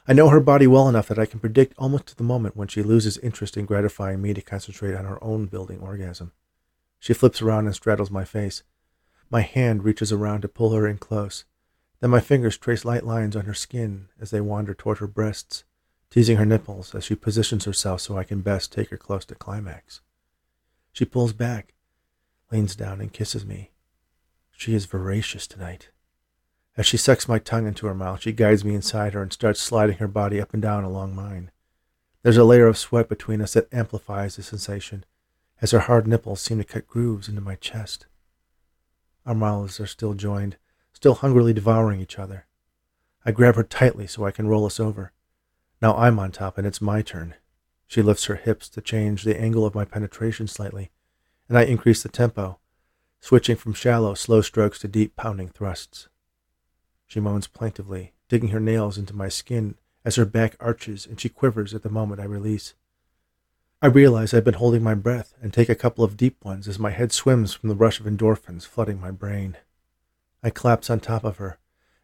I 0.08 0.14
know 0.14 0.30
her 0.30 0.40
body 0.40 0.66
well 0.66 0.88
enough 0.88 1.08
that 1.08 1.18
I 1.18 1.26
can 1.26 1.40
predict 1.40 1.74
almost 1.76 2.06
to 2.06 2.16
the 2.16 2.24
moment 2.24 2.56
when 2.56 2.68
she 2.68 2.82
loses 2.82 3.18
interest 3.18 3.58
in 3.58 3.66
gratifying 3.66 4.22
me 4.22 4.32
to 4.32 4.40
concentrate 4.40 4.94
on 4.94 5.04
her 5.04 5.22
own 5.22 5.44
building 5.44 5.80
orgasm. 5.80 6.32
She 6.98 7.12
flips 7.12 7.42
around 7.42 7.66
and 7.66 7.74
straddles 7.74 8.10
my 8.10 8.24
face. 8.24 8.62
My 9.28 9.42
hand 9.42 9.84
reaches 9.84 10.10
around 10.10 10.40
to 10.40 10.48
pull 10.48 10.72
her 10.72 10.86
in 10.86 10.96
close. 10.96 11.44
Then 12.00 12.08
my 12.08 12.20
fingers 12.20 12.56
trace 12.56 12.86
light 12.86 13.04
lines 13.04 13.36
on 13.36 13.44
her 13.44 13.52
skin 13.52 14.08
as 14.18 14.30
they 14.30 14.40
wander 14.40 14.72
toward 14.72 15.00
her 15.00 15.06
breasts, 15.06 15.64
teasing 16.08 16.38
her 16.38 16.46
nipples 16.46 16.94
as 16.94 17.04
she 17.04 17.14
positions 17.14 17.66
herself 17.66 18.00
so 18.00 18.16
I 18.16 18.24
can 18.24 18.40
best 18.40 18.72
take 18.72 18.88
her 18.88 18.96
close 18.96 19.26
to 19.26 19.34
climax. 19.34 20.00
She 20.94 21.04
pulls 21.04 21.34
back, 21.34 21.74
leans 22.50 22.74
down, 22.74 23.02
and 23.02 23.12
kisses 23.12 23.44
me. 23.44 23.72
She 24.56 24.74
is 24.74 24.86
voracious 24.86 25.46
tonight. 25.46 25.90
As 26.76 26.86
she 26.86 26.96
sucks 26.96 27.28
my 27.28 27.38
tongue 27.38 27.66
into 27.66 27.86
her 27.86 27.94
mouth, 27.94 28.22
she 28.22 28.32
guides 28.32 28.64
me 28.64 28.74
inside 28.74 29.14
her 29.14 29.22
and 29.22 29.32
starts 29.32 29.60
sliding 29.60 29.98
her 29.98 30.08
body 30.08 30.40
up 30.40 30.52
and 30.52 30.62
down 30.62 30.84
along 30.84 31.14
mine. 31.14 31.50
There's 32.22 32.36
a 32.36 32.44
layer 32.44 32.66
of 32.66 32.78
sweat 32.78 33.08
between 33.08 33.40
us 33.40 33.52
that 33.52 33.72
amplifies 33.72 34.36
the 34.36 34.42
sensation, 34.42 35.04
as 35.60 35.72
her 35.72 35.80
hard 35.80 36.06
nipples 36.06 36.40
seem 36.40 36.58
to 36.58 36.64
cut 36.64 36.86
grooves 36.86 37.28
into 37.28 37.40
my 37.40 37.54
chest. 37.56 38.06
Our 39.26 39.34
mouths 39.34 39.78
are 39.78 39.86
still 39.86 40.14
joined, 40.14 40.56
still 40.92 41.14
hungrily 41.14 41.52
devouring 41.52 42.00
each 42.00 42.18
other. 42.18 42.46
I 43.24 43.32
grab 43.32 43.56
her 43.56 43.62
tightly 43.62 44.06
so 44.06 44.24
I 44.24 44.30
can 44.30 44.48
roll 44.48 44.66
us 44.66 44.80
over. 44.80 45.12
Now 45.80 45.96
I'm 45.96 46.18
on 46.18 46.32
top 46.32 46.58
and 46.58 46.66
it's 46.66 46.80
my 46.80 47.02
turn. 47.02 47.34
She 47.86 48.02
lifts 48.02 48.24
her 48.24 48.36
hips 48.36 48.68
to 48.70 48.80
change 48.80 49.24
the 49.24 49.38
angle 49.38 49.66
of 49.66 49.74
my 49.74 49.84
penetration 49.84 50.46
slightly, 50.46 50.90
and 51.48 51.58
I 51.58 51.62
increase 51.64 52.02
the 52.02 52.08
tempo, 52.08 52.58
switching 53.24 53.56
from 53.56 53.72
shallow, 53.72 54.12
slow 54.12 54.42
strokes 54.42 54.78
to 54.78 54.86
deep, 54.86 55.16
pounding 55.16 55.48
thrusts. 55.48 56.08
She 57.06 57.20
moans 57.20 57.46
plaintively, 57.46 58.12
digging 58.28 58.50
her 58.50 58.60
nails 58.60 58.98
into 58.98 59.16
my 59.16 59.30
skin 59.30 59.76
as 60.04 60.16
her 60.16 60.26
back 60.26 60.56
arches 60.60 61.06
and 61.06 61.18
she 61.18 61.30
quivers 61.30 61.72
at 61.72 61.82
the 61.82 61.88
moment 61.88 62.20
I 62.20 62.24
release. 62.24 62.74
I 63.80 63.86
realize 63.86 64.34
I've 64.34 64.44
been 64.44 64.52
holding 64.52 64.82
my 64.82 64.92
breath 64.92 65.32
and 65.40 65.54
take 65.54 65.70
a 65.70 65.74
couple 65.74 66.04
of 66.04 66.18
deep 66.18 66.44
ones 66.44 66.68
as 66.68 66.78
my 66.78 66.90
head 66.90 67.12
swims 67.12 67.54
from 67.54 67.70
the 67.70 67.74
rush 67.74 67.98
of 67.98 68.04
endorphins 68.04 68.66
flooding 68.66 69.00
my 69.00 69.10
brain. 69.10 69.56
I 70.42 70.50
collapse 70.50 70.90
on 70.90 71.00
top 71.00 71.24
of 71.24 71.38
her, 71.38 71.56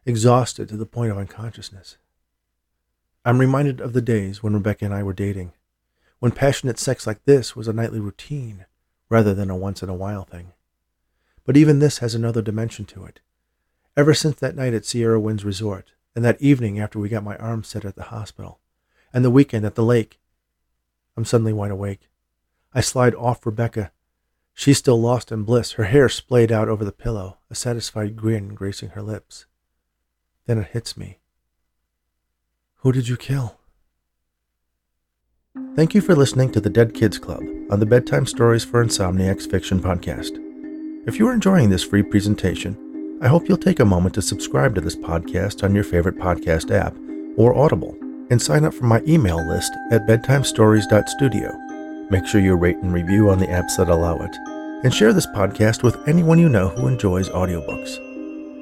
exhausted 0.07 0.69
to 0.69 0.75
the 0.75 0.87
point 0.87 1.11
of 1.11 1.19
unconsciousness. 1.19 1.97
I'm 3.23 3.37
reminded 3.37 3.79
of 3.79 3.93
the 3.93 4.01
days 4.01 4.41
when 4.41 4.55
Rebecca 4.55 4.85
and 4.85 4.93
I 4.93 5.03
were 5.03 5.13
dating, 5.13 5.53
when 6.17 6.31
passionate 6.31 6.79
sex 6.79 7.05
like 7.05 7.23
this 7.25 7.55
was 7.55 7.67
a 7.67 7.73
nightly 7.73 7.99
routine 7.99 8.65
rather 9.07 9.35
than 9.35 9.51
a 9.51 9.55
once 9.55 9.83
in 9.83 9.89
a 9.89 9.93
while 9.93 10.23
thing. 10.23 10.53
But 11.45 11.57
even 11.57 11.79
this 11.79 11.99
has 11.99 12.15
another 12.15 12.41
dimension 12.41 12.85
to 12.85 13.05
it. 13.05 13.19
Ever 13.97 14.13
since 14.13 14.39
that 14.39 14.55
night 14.55 14.73
at 14.73 14.85
Sierra 14.85 15.19
Winds 15.19 15.43
Resort, 15.43 15.91
and 16.15 16.23
that 16.23 16.41
evening 16.41 16.79
after 16.79 16.99
we 16.99 17.09
got 17.09 17.23
my 17.23 17.35
arm 17.37 17.63
set 17.63 17.85
at 17.85 17.95
the 17.95 18.03
hospital, 18.03 18.59
and 19.13 19.25
the 19.25 19.31
weekend 19.31 19.65
at 19.65 19.75
the 19.75 19.83
lake, 19.83 20.19
I'm 21.17 21.25
suddenly 21.25 21.53
wide 21.53 21.71
awake. 21.71 22.09
I 22.73 22.81
slide 22.81 23.15
off 23.15 23.45
Rebecca. 23.45 23.91
She's 24.53 24.77
still 24.77 24.99
lost 24.99 25.31
in 25.31 25.43
bliss, 25.43 25.73
her 25.73 25.85
hair 25.85 26.09
splayed 26.09 26.51
out 26.51 26.69
over 26.69 26.85
the 26.85 26.91
pillow, 26.91 27.37
a 27.49 27.55
satisfied 27.55 28.15
grin 28.15 28.49
gracing 28.55 28.89
her 28.89 29.01
lips. 29.01 29.45
Then 30.45 30.57
it 30.57 30.67
hits 30.67 30.95
me. 30.97 31.19
Who 32.77 32.91
did 32.91 33.07
you 33.07 33.17
kill? 33.17 33.57
Thank 35.75 35.93
you 35.93 36.01
for 36.01 36.15
listening 36.15 36.51
to 36.53 36.61
the 36.61 36.69
Dead 36.69 36.93
Kids 36.93 37.17
Club 37.17 37.43
on 37.69 37.79
the 37.79 37.85
Bedtime 37.85 38.25
Stories 38.25 38.63
for 38.63 38.83
Insomniacs 38.83 39.49
Fiction 39.49 39.79
podcast. 39.79 40.50
If 41.07 41.17
you 41.17 41.27
are 41.27 41.33
enjoying 41.33 41.71
this 41.71 41.83
free 41.83 42.03
presentation, 42.03 42.77
I 43.23 43.27
hope 43.27 43.49
you'll 43.49 43.57
take 43.57 43.79
a 43.79 43.85
moment 43.85 44.13
to 44.13 44.21
subscribe 44.21 44.75
to 44.75 44.81
this 44.81 44.95
podcast 44.95 45.63
on 45.63 45.73
your 45.73 45.83
favorite 45.83 46.17
podcast 46.17 46.69
app 46.69 46.95
or 47.37 47.57
Audible 47.57 47.97
and 48.29 48.39
sign 48.39 48.65
up 48.65 48.73
for 48.75 48.85
my 48.85 49.01
email 49.07 49.43
list 49.47 49.73
at 49.89 50.05
bedtimestories.studio. 50.05 51.57
Make 52.11 52.27
sure 52.27 52.39
you 52.39 52.53
rate 52.55 52.77
and 52.77 52.93
review 52.93 53.31
on 53.31 53.39
the 53.39 53.47
apps 53.47 53.77
that 53.77 53.89
allow 53.89 54.17
it, 54.17 54.35
and 54.83 54.93
share 54.93 55.11
this 55.11 55.25
podcast 55.25 55.81
with 55.81 55.97
anyone 56.07 56.37
you 56.37 56.49
know 56.49 56.67
who 56.69 56.85
enjoys 56.85 57.29
audiobooks. 57.29 57.97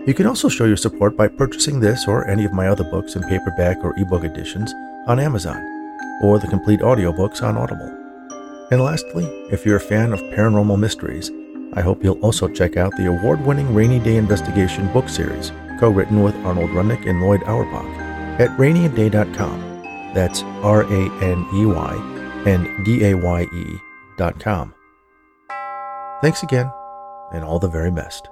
You 0.08 0.14
can 0.14 0.26
also 0.26 0.48
show 0.48 0.64
your 0.64 0.78
support 0.78 1.18
by 1.18 1.28
purchasing 1.28 1.82
this 1.82 2.08
or 2.08 2.26
any 2.26 2.46
of 2.46 2.54
my 2.54 2.70
other 2.70 2.86
books 2.86 3.18
in 3.18 3.24
paperback 3.24 3.84
or 3.84 4.00
ebook 4.00 4.24
editions 4.24 4.74
on 5.08 5.20
Amazon, 5.20 5.62
or 6.24 6.40
the 6.40 6.48
complete 6.48 6.80
audiobooks 6.80 7.44
on 7.44 7.58
Audible. 7.58 7.94
And 8.72 8.82
lastly, 8.82 9.26
if 9.52 9.66
you're 9.66 9.76
a 9.76 9.82
fan 9.82 10.14
of 10.14 10.22
paranormal 10.22 10.80
mysteries, 10.80 11.30
I 11.74 11.82
hope 11.82 12.04
you'll 12.04 12.20
also 12.22 12.48
check 12.48 12.78
out 12.78 12.96
the 12.98 13.08
award 13.08 13.46
winning 13.46 13.74
Raney 13.74 14.00
Daye 14.00 14.18
Investigation 14.18 14.92
book 14.92 15.08
series, 15.08 15.52
co 15.80 15.90
written 15.90 16.24
with 16.24 16.36
Arnold 16.46 16.72
Rudnick 16.72 17.08
and 17.08 17.22
Lloyd 17.22 17.44
Auerbach, 17.44 17.86
at 18.40 18.50
raneydaye.com. 18.58 19.84
That's 20.14 20.44
R 20.64 20.82
A 20.84 21.24
N 21.24 21.46
E 21.54 21.66
Y 21.66 22.44
and 22.46 22.86
D 22.86 23.06
A 23.06 23.14
Y 23.16 23.48
E.com. 23.54 24.74
Thanks 26.22 26.44
again, 26.44 26.72
and 27.32 27.44
all 27.44 27.60
the 27.60 27.70
very 27.70 27.92
best. 27.92 28.30